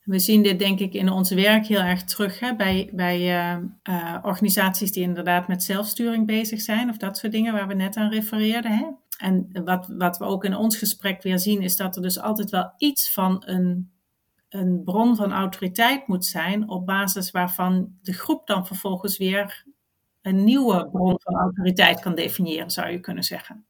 We 0.00 0.18
zien 0.18 0.42
dit 0.42 0.58
denk 0.58 0.78
ik 0.78 0.94
in 0.94 1.10
ons 1.10 1.30
werk 1.30 1.66
heel 1.66 1.80
erg 1.80 2.04
terug 2.04 2.40
hè, 2.40 2.56
bij, 2.56 2.90
bij 2.92 3.60
organisaties 4.22 4.92
die 4.92 5.02
inderdaad 5.02 5.48
met 5.48 5.62
zelfsturing 5.62 6.26
bezig 6.26 6.60
zijn 6.60 6.88
of 6.88 6.96
dat 6.96 7.18
soort 7.18 7.32
dingen 7.32 7.52
waar 7.52 7.68
we 7.68 7.74
net 7.74 7.96
aan 7.96 8.10
refereerden. 8.10 8.78
Hè. 8.78 8.86
En 9.18 9.50
wat, 9.64 9.86
wat 9.86 10.18
we 10.18 10.24
ook 10.24 10.44
in 10.44 10.56
ons 10.56 10.76
gesprek 10.76 11.22
weer 11.22 11.38
zien, 11.38 11.62
is 11.62 11.76
dat 11.76 11.96
er 11.96 12.02
dus 12.02 12.20
altijd 12.20 12.50
wel 12.50 12.72
iets 12.76 13.12
van 13.12 13.42
een, 13.46 13.92
een 14.48 14.82
bron 14.84 15.16
van 15.16 15.32
autoriteit 15.32 16.06
moet 16.06 16.24
zijn, 16.24 16.68
op 16.68 16.86
basis 16.86 17.30
waarvan 17.30 17.98
de 18.02 18.12
groep 18.12 18.46
dan 18.46 18.66
vervolgens 18.66 19.18
weer 19.18 19.64
een 20.22 20.44
nieuwe 20.44 20.88
bron 20.90 21.20
van 21.20 21.34
autoriteit 21.34 22.00
kan 22.00 22.14
definiëren, 22.14 22.70
zou 22.70 22.90
je 22.90 23.00
kunnen 23.00 23.24
zeggen. 23.24 23.66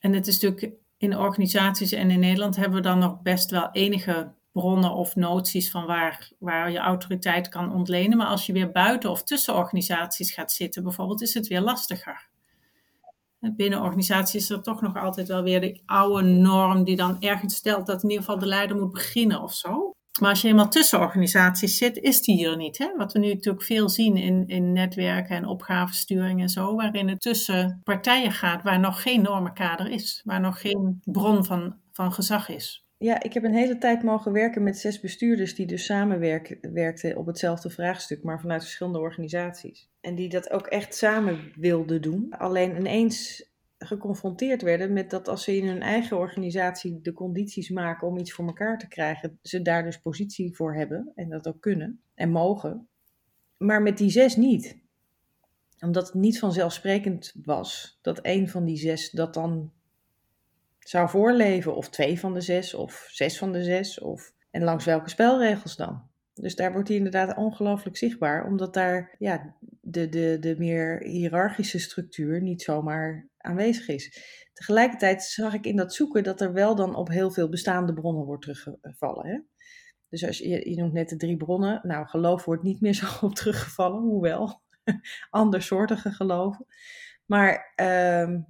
En 0.00 0.12
het 0.12 0.26
is 0.26 0.40
natuurlijk 0.40 0.76
in 0.96 1.16
organisaties 1.16 1.92
en 1.92 2.10
in 2.10 2.20
Nederland 2.20 2.56
hebben 2.56 2.76
we 2.76 2.88
dan 2.88 2.98
nog 2.98 3.22
best 3.22 3.50
wel 3.50 3.68
enige 3.72 4.32
bronnen 4.52 4.92
of 4.92 5.16
noties 5.16 5.70
van 5.70 5.86
waar, 5.86 6.30
waar 6.38 6.70
je 6.70 6.78
autoriteit 6.78 7.48
kan 7.48 7.72
ontlenen. 7.72 8.16
Maar 8.18 8.26
als 8.26 8.46
je 8.46 8.52
weer 8.52 8.70
buiten 8.70 9.10
of 9.10 9.22
tussen 9.22 9.54
organisaties 9.54 10.32
gaat 10.32 10.52
zitten, 10.52 10.82
bijvoorbeeld, 10.82 11.22
is 11.22 11.34
het 11.34 11.46
weer 11.46 11.60
lastiger. 11.60 12.28
Binnen 13.40 13.82
organisaties 13.82 14.42
is 14.42 14.50
er 14.50 14.62
toch 14.62 14.80
nog 14.80 14.96
altijd 14.96 15.28
wel 15.28 15.42
weer 15.42 15.60
de 15.60 15.80
oude 15.86 16.28
norm 16.28 16.84
die 16.84 16.96
dan 16.96 17.16
ergens 17.20 17.54
stelt 17.54 17.86
dat 17.86 18.02
in 18.02 18.08
ieder 18.08 18.24
geval 18.24 18.40
de 18.40 18.46
leider 18.46 18.76
moet 18.76 18.92
beginnen 18.92 19.42
of 19.42 19.54
zo. 19.54 19.92
Maar 20.20 20.30
als 20.30 20.40
je 20.40 20.46
helemaal 20.46 20.70
tussen 20.70 21.00
organisaties 21.00 21.78
zit, 21.78 21.96
is 21.96 22.22
die 22.22 22.36
hier 22.36 22.56
niet. 22.56 22.78
Hè? 22.78 22.96
Wat 22.96 23.12
we 23.12 23.18
nu 23.18 23.32
natuurlijk 23.34 23.64
veel 23.64 23.88
zien 23.88 24.16
in, 24.16 24.46
in 24.46 24.72
netwerken 24.72 25.36
en 25.36 25.46
opgavensturing 25.46 26.40
en 26.40 26.48
zo, 26.48 26.74
waarin 26.74 27.08
het 27.08 27.20
tussen 27.20 27.80
partijen 27.84 28.32
gaat 28.32 28.62
waar 28.62 28.80
nog 28.80 29.02
geen 29.02 29.22
normenkader 29.22 29.90
is, 29.90 30.22
waar 30.24 30.40
nog 30.40 30.60
geen 30.60 31.00
bron 31.04 31.44
van, 31.44 31.76
van 31.92 32.12
gezag 32.12 32.48
is. 32.48 32.87
Ja, 32.98 33.22
ik 33.22 33.32
heb 33.32 33.44
een 33.44 33.54
hele 33.54 33.78
tijd 33.78 34.02
mogen 34.02 34.32
werken 34.32 34.62
met 34.62 34.78
zes 34.78 35.00
bestuurders 35.00 35.54
die 35.54 35.66
dus 35.66 35.84
samenwerkten 35.84 37.16
op 37.16 37.26
hetzelfde 37.26 37.70
vraagstuk, 37.70 38.22
maar 38.22 38.40
vanuit 38.40 38.62
verschillende 38.62 38.98
organisaties. 38.98 39.90
En 40.00 40.14
die 40.14 40.28
dat 40.28 40.50
ook 40.50 40.66
echt 40.66 40.94
samen 40.94 41.52
wilden 41.56 42.02
doen. 42.02 42.30
Alleen 42.30 42.76
ineens 42.76 43.46
geconfronteerd 43.78 44.62
werden 44.62 44.92
met 44.92 45.10
dat 45.10 45.28
als 45.28 45.44
ze 45.44 45.56
in 45.56 45.66
hun 45.66 45.82
eigen 45.82 46.18
organisatie 46.18 47.00
de 47.00 47.12
condities 47.12 47.70
maken 47.70 48.08
om 48.08 48.18
iets 48.18 48.32
voor 48.32 48.46
elkaar 48.46 48.78
te 48.78 48.88
krijgen, 48.88 49.38
ze 49.42 49.62
daar 49.62 49.84
dus 49.84 50.00
positie 50.00 50.56
voor 50.56 50.74
hebben 50.74 51.12
en 51.14 51.28
dat 51.28 51.48
ook 51.48 51.60
kunnen 51.60 52.00
en 52.14 52.30
mogen. 52.30 52.88
Maar 53.56 53.82
met 53.82 53.98
die 53.98 54.10
zes 54.10 54.36
niet. 54.36 54.78
Omdat 55.80 56.06
het 56.06 56.14
niet 56.14 56.38
vanzelfsprekend 56.38 57.34
was 57.44 57.98
dat 58.02 58.18
een 58.22 58.48
van 58.48 58.64
die 58.64 58.76
zes 58.76 59.10
dat 59.10 59.34
dan 59.34 59.72
zou 60.88 61.08
voorleven, 61.08 61.76
of 61.76 61.88
twee 61.88 62.20
van 62.20 62.34
de 62.34 62.40
zes, 62.40 62.74
of 62.74 63.08
zes 63.10 63.38
van 63.38 63.52
de 63.52 63.62
zes, 63.62 64.00
of 64.00 64.32
en 64.50 64.62
langs 64.62 64.84
welke 64.84 65.08
spelregels 65.08 65.76
dan. 65.76 66.10
Dus 66.34 66.56
daar 66.56 66.72
wordt 66.72 66.88
hij 66.88 66.96
inderdaad 66.96 67.36
ongelooflijk 67.36 67.96
zichtbaar, 67.96 68.46
omdat 68.46 68.74
daar 68.74 69.14
ja, 69.18 69.56
de, 69.80 70.08
de, 70.08 70.36
de 70.40 70.54
meer 70.58 71.02
hiërarchische 71.02 71.78
structuur 71.78 72.42
niet 72.42 72.62
zomaar 72.62 73.28
aanwezig 73.36 73.88
is. 73.88 74.22
Tegelijkertijd 74.52 75.22
zag 75.22 75.54
ik 75.54 75.66
in 75.66 75.76
dat 75.76 75.94
zoeken 75.94 76.22
dat 76.22 76.40
er 76.40 76.52
wel 76.52 76.74
dan 76.74 76.94
op 76.94 77.08
heel 77.08 77.30
veel 77.30 77.48
bestaande 77.48 77.92
bronnen 77.92 78.24
wordt 78.24 78.42
teruggevallen. 78.42 79.26
Hè? 79.26 79.38
Dus 80.08 80.26
als 80.26 80.38
je, 80.38 80.70
je 80.70 80.76
noemt 80.76 80.92
net 80.92 81.08
de 81.08 81.16
drie 81.16 81.36
bronnen, 81.36 81.80
nou 81.82 82.06
geloof 82.06 82.44
wordt 82.44 82.62
niet 82.62 82.80
meer 82.80 82.94
zo 83.04 83.06
op 83.20 83.34
teruggevallen, 83.34 84.00
hoewel 84.00 84.62
andersoortige 85.30 86.10
geloven. 86.10 86.66
Maar 87.24 87.72
ehm, 87.74 88.40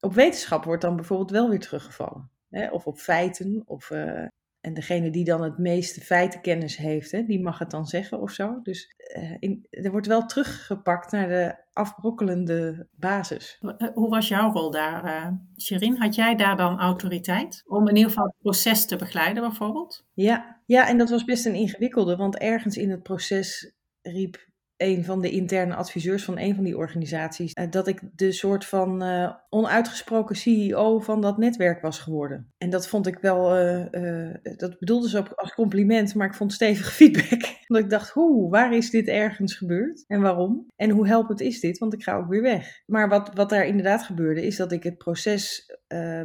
op 0.00 0.14
wetenschap 0.14 0.64
wordt 0.64 0.82
dan 0.82 0.96
bijvoorbeeld 0.96 1.30
wel 1.30 1.48
weer 1.48 1.60
teruggevallen. 1.60 2.30
Hè? 2.48 2.70
Of 2.70 2.86
op 2.86 2.98
feiten, 2.98 3.62
of 3.66 3.90
uh, 3.90 4.26
en 4.60 4.74
degene 4.74 5.10
die 5.10 5.24
dan 5.24 5.42
het 5.42 5.58
meeste 5.58 6.00
feitenkennis 6.00 6.76
heeft, 6.76 7.10
hè, 7.10 7.22
die 7.22 7.42
mag 7.42 7.58
het 7.58 7.70
dan 7.70 7.86
zeggen 7.86 8.20
of 8.20 8.30
zo. 8.30 8.60
Dus 8.62 8.94
uh, 9.16 9.36
in, 9.38 9.66
er 9.70 9.90
wordt 9.90 10.06
wel 10.06 10.26
teruggepakt 10.26 11.12
naar 11.12 11.28
de 11.28 11.54
afbrokkelende 11.72 12.88
basis. 12.90 13.58
Eh, 13.78 13.88
hoe 13.94 14.08
was 14.08 14.28
jouw 14.28 14.52
rol 14.52 14.70
daar, 14.70 15.04
uh? 15.04 15.98
Had 15.98 16.14
jij 16.14 16.36
daar 16.36 16.56
dan 16.56 16.78
autoriteit 16.78 17.62
om 17.66 17.88
in 17.88 17.96
ieder 17.96 18.10
geval 18.10 18.26
het 18.26 18.38
proces 18.42 18.86
te 18.86 18.96
begeleiden 18.96 19.42
bijvoorbeeld? 19.42 20.06
Ja, 20.12 20.60
ja 20.66 20.88
en 20.88 20.98
dat 20.98 21.10
was 21.10 21.24
best 21.24 21.46
een 21.46 21.54
ingewikkelde, 21.54 22.16
want 22.16 22.38
ergens 22.38 22.76
in 22.76 22.90
het 22.90 23.02
proces 23.02 23.74
riep 24.02 24.48
een 24.80 25.04
van 25.04 25.20
de 25.20 25.30
interne 25.30 25.74
adviseurs 25.74 26.24
van 26.24 26.38
een 26.38 26.54
van 26.54 26.64
die 26.64 26.76
organisaties, 26.76 27.52
eh, 27.52 27.70
dat 27.70 27.86
ik 27.86 28.00
de 28.14 28.32
soort 28.32 28.64
van 28.64 29.02
uh, 29.02 29.32
onuitgesproken 29.48 30.36
CEO 30.36 30.98
van 30.98 31.20
dat 31.20 31.38
netwerk 31.38 31.82
was 31.82 31.98
geworden. 31.98 32.52
En 32.58 32.70
dat 32.70 32.88
vond 32.88 33.06
ik 33.06 33.18
wel, 33.18 33.58
uh, 33.92 34.34
dat 34.56 34.78
bedoelde 34.78 35.08
ze 35.08 35.18
ook 35.18 35.32
als 35.32 35.54
compliment, 35.54 36.14
maar 36.14 36.26
ik 36.26 36.34
vond 36.34 36.52
stevige 36.52 36.90
feedback. 37.00 37.58
Want 37.66 37.84
ik 37.84 37.90
dacht, 37.90 38.10
hoe, 38.10 38.50
waar 38.50 38.76
is 38.76 38.90
dit 38.90 39.08
ergens 39.08 39.54
gebeurd 39.54 40.04
en 40.06 40.20
waarom? 40.20 40.66
En 40.76 40.90
hoe 40.90 41.06
helpend 41.06 41.40
is 41.40 41.60
dit? 41.60 41.78
Want 41.78 41.92
ik 41.92 42.02
ga 42.02 42.16
ook 42.16 42.28
weer 42.28 42.42
weg. 42.42 42.82
Maar 42.86 43.08
wat, 43.08 43.30
wat 43.34 43.50
daar 43.50 43.66
inderdaad 43.66 44.02
gebeurde, 44.02 44.46
is 44.46 44.56
dat 44.56 44.72
ik 44.72 44.82
het 44.82 44.98
proces 44.98 45.72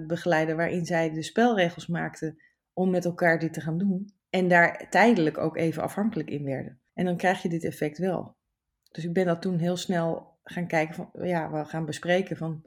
begeleide 0.07 0.55
waarin 0.55 0.85
zij 0.85 1.11
de 1.11 1.23
spelregels 1.23 1.87
maakten 1.87 2.37
om 2.73 2.89
met 2.89 3.05
elkaar 3.05 3.39
dit 3.39 3.53
te 3.53 3.61
gaan 3.61 3.77
doen. 3.77 4.13
En 4.29 4.47
daar 4.47 4.87
tijdelijk 4.89 5.37
ook 5.37 5.57
even 5.57 5.83
afhankelijk 5.83 6.29
in 6.29 6.43
werden. 6.43 6.79
En 6.93 7.05
dan 7.05 7.17
krijg 7.17 7.41
je 7.41 7.49
dit 7.49 7.63
effect 7.63 7.97
wel. 7.97 8.34
Dus 8.95 9.03
ik 9.03 9.13
ben 9.13 9.25
dat 9.25 9.41
toen 9.41 9.57
heel 9.57 9.77
snel 9.77 10.37
gaan 10.43 10.67
kijken 10.67 10.95
van, 10.95 11.09
ja, 11.27 11.51
we 11.51 11.65
gaan 11.65 11.85
bespreken 11.85 12.37
van, 12.37 12.63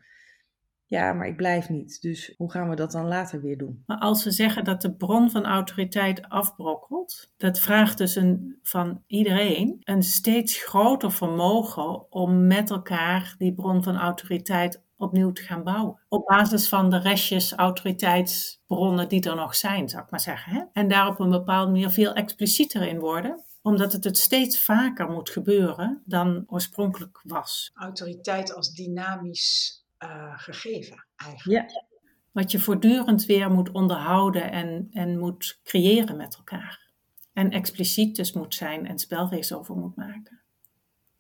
ja, 0.85 1.12
maar 1.12 1.27
ik 1.27 1.37
blijf 1.37 1.69
niet. 1.69 2.03
Dus 2.03 2.35
hoe 2.37 2.51
gaan 2.51 2.69
we 2.69 2.77
dat 2.77 2.93
dan 2.93 3.07
later 3.07 3.41
weer 3.41 3.59
doen? 3.59 3.83
Maar 3.87 3.99
als 3.99 4.25
we 4.25 4.31
zeggen 4.31 4.64
dat 4.64 4.83
de 4.83 4.95
bron 4.95 5.31
van 5.31 5.45
autoriteit 5.45 6.29
afbrokkelt, 6.29 7.33
dat 7.37 7.61
vraagt 7.61 7.99
dus 7.99 8.17
een, 8.17 8.59
van 8.62 9.03
iedereen 9.07 9.81
een 9.85 10.03
steeds 10.03 10.64
groter 10.64 11.12
vermogen 11.12 12.12
om 12.12 12.47
met 12.47 12.71
elkaar 12.71 13.35
die 13.38 13.55
bron 13.55 13.83
van 13.83 13.97
autoriteit 13.97 14.83
opnieuw 14.97 15.33
te 15.33 15.43
gaan 15.43 15.64
bouwen. 15.64 15.99
Op 16.09 16.27
basis 16.27 16.69
van 16.69 16.91
de 16.91 16.99
restjes 16.99 17.53
autoriteitsbronnen 17.53 19.09
die 19.09 19.29
er 19.29 19.37
nog 19.37 19.55
zijn, 19.55 19.88
zou 19.88 20.03
ik 20.03 20.11
maar 20.11 20.21
zeggen. 20.21 20.53
Hè? 20.53 20.62
En 20.73 20.88
daar 20.88 21.09
op 21.09 21.21
een 21.21 21.31
bepaalde 21.31 21.71
manier 21.71 21.91
veel 21.91 22.12
explicieter 22.12 22.83
in 22.83 22.99
worden 22.99 23.47
omdat 23.69 23.93
het 23.93 24.05
het 24.05 24.19
steeds 24.19 24.61
vaker 24.61 25.11
moet 25.11 25.31
gebeuren 25.31 26.03
dan 26.05 26.45
oorspronkelijk 26.47 27.21
was. 27.23 27.71
Autoriteit 27.75 28.55
als 28.55 28.73
dynamisch 28.73 29.85
uh, 29.99 30.39
gegeven 30.39 31.07
eigenlijk. 31.17 31.71
Ja. 31.71 31.85
Wat 32.33 32.51
je 32.51 32.59
voortdurend 32.59 33.27
weer 33.27 33.51
moet 33.51 33.71
onderhouden 33.71 34.53
en, 34.53 34.89
en 34.93 35.19
moet 35.19 35.61
creëren 35.65 36.17
met 36.17 36.37
elkaar. 36.37 36.91
En 37.33 37.51
expliciet 37.51 38.17
dus 38.17 38.33
moet 38.33 38.55
zijn 38.55 38.87
en 38.87 38.99
spelregels 38.99 39.53
over 39.53 39.77
moet 39.77 39.97
maken. 39.97 40.41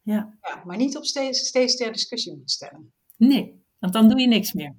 Ja. 0.02 0.38
ja 0.40 0.62
maar 0.64 0.76
niet 0.76 0.96
op 0.96 1.04
steeds, 1.04 1.46
steeds 1.46 1.76
ter 1.76 1.92
discussie 1.92 2.36
moet 2.36 2.50
stellen. 2.50 2.92
Nee, 3.16 3.64
want 3.78 3.92
dan 3.92 4.08
doe 4.08 4.20
je 4.20 4.26
niks 4.26 4.52
meer. 4.52 4.76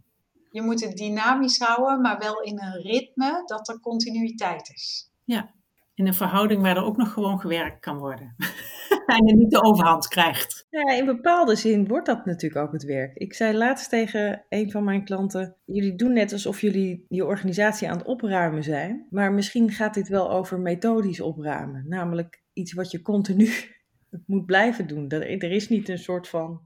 Je 0.52 0.62
moet 0.62 0.82
het 0.82 0.98
dynamisch 0.98 1.60
houden, 1.60 2.02
maar 2.02 2.20
wel 2.20 2.42
in 2.42 2.62
een 2.62 2.82
ritme 2.82 3.44
dat 3.46 3.70
er 3.70 3.80
continuïteit 3.80 4.70
is. 4.74 5.12
Ja, 5.24 5.54
in 6.00 6.08
een 6.08 6.14
verhouding 6.14 6.62
waar 6.62 6.78
er 6.78 6.84
ook 6.84 6.98
nog 6.98 7.14
gewoon 7.14 7.40
gewerkt 7.40 7.80
kan 7.80 7.98
worden. 7.98 8.36
en 9.06 9.26
je 9.26 9.36
niet 9.36 9.52
de 9.52 9.64
overhand 9.64 10.08
krijgt. 10.08 10.66
Ja, 10.70 10.94
in 10.94 11.06
bepaalde 11.06 11.56
zin 11.56 11.88
wordt 11.88 12.06
dat 12.06 12.26
natuurlijk 12.26 12.62
ook 12.62 12.72
het 12.72 12.84
werk. 12.84 13.16
Ik 13.16 13.34
zei 13.34 13.58
laatst 13.58 13.90
tegen 13.90 14.46
een 14.50 14.72
van 14.72 14.84
mijn 14.84 15.06
klanten: 15.06 15.56
Jullie 15.66 15.96
doen 15.96 16.14
net 16.14 16.34
alsof 16.34 16.62
jullie 16.62 17.06
je 17.10 17.26
organisatie 17.26 17.90
aan 17.90 17.98
het 17.98 18.08
opruimen 18.08 18.64
zijn. 18.64 19.08
Maar 19.10 19.34
misschien 19.34 19.72
gaat 19.72 19.94
dit 19.94 20.08
wel 20.08 20.32
over 20.32 20.60
methodisch 20.60 21.22
opruimen. 21.22 21.86
Namelijk 21.88 22.44
iets 22.54 22.74
wat 22.74 22.92
je 22.92 23.02
continu 23.02 23.50
moet 24.26 24.46
blijven 24.46 24.88
doen. 24.88 25.10
Er 25.10 25.52
is 25.52 25.70
niet 25.70 25.90
een 25.90 25.98
soort 25.98 26.28
van. 26.28 26.64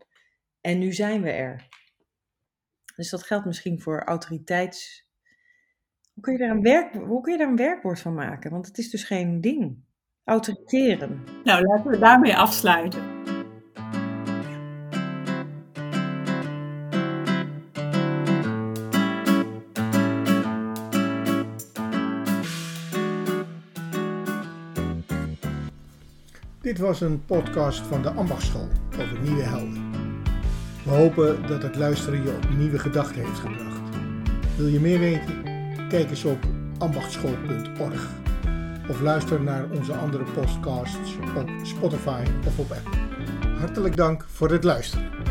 En 0.62 0.80
nu 0.80 0.92
zijn 0.92 1.22
we 1.22 1.30
er. 1.30 1.68
Dus 2.96 3.10
dat 3.10 3.24
geldt 3.24 3.46
misschien 3.46 3.82
voor 3.82 4.04
autoriteits 4.04 5.08
hoe 6.14 6.24
kun, 6.24 6.34
je 6.34 6.40
daar 6.40 6.50
een 6.50 6.62
werk, 6.62 6.94
hoe 6.94 7.22
kun 7.22 7.32
je 7.32 7.38
daar 7.38 7.48
een 7.48 7.56
werkwoord 7.56 8.00
van 8.00 8.14
maken? 8.14 8.52
Want 8.52 8.68
het 8.68 8.78
is 8.78 8.90
dus 8.90 9.04
geen 9.04 9.42
ding. 9.42 9.78
Autoriteren. 10.24 11.24
Nou, 11.44 11.64
laten 11.66 11.92
we 11.92 11.98
daarmee 11.98 12.36
afsluiten. 12.36 13.02
Dit 26.62 26.78
was 26.78 27.02
een 27.02 27.26
podcast 27.26 27.80
van 27.80 28.02
de 28.02 28.10
Ambachtschool 28.10 28.68
over 29.00 29.20
nieuwe 29.22 29.44
helden. 29.44 29.92
We 30.84 30.90
hopen 30.90 31.48
dat 31.48 31.64
het 31.64 31.76
luisteren 31.76 32.24
je 32.24 32.36
op 32.36 32.50
nieuwe 32.58 32.80
gedachten 32.80 33.26
heeft 33.26 33.40
gebracht. 33.40 33.82
Wil 34.58 34.68
je 34.68 34.80
meer 34.80 35.00
weten? 35.00 35.53
Kijk 35.90 36.10
eens 36.10 36.24
op 36.24 36.46
ambachtschool.org 36.78 38.10
of 38.90 39.02
luister 39.02 39.42
naar 39.42 39.66
onze 39.70 39.94
andere 39.94 40.24
podcasts 40.24 41.16
op 41.36 41.50
Spotify 41.64 42.24
of 42.48 42.60
op 42.60 42.72
Apple. 42.72 43.00
Hartelijk 43.60 43.96
dank 43.96 44.26
voor 44.28 44.52
het 44.52 44.64
luisteren. 44.64 45.23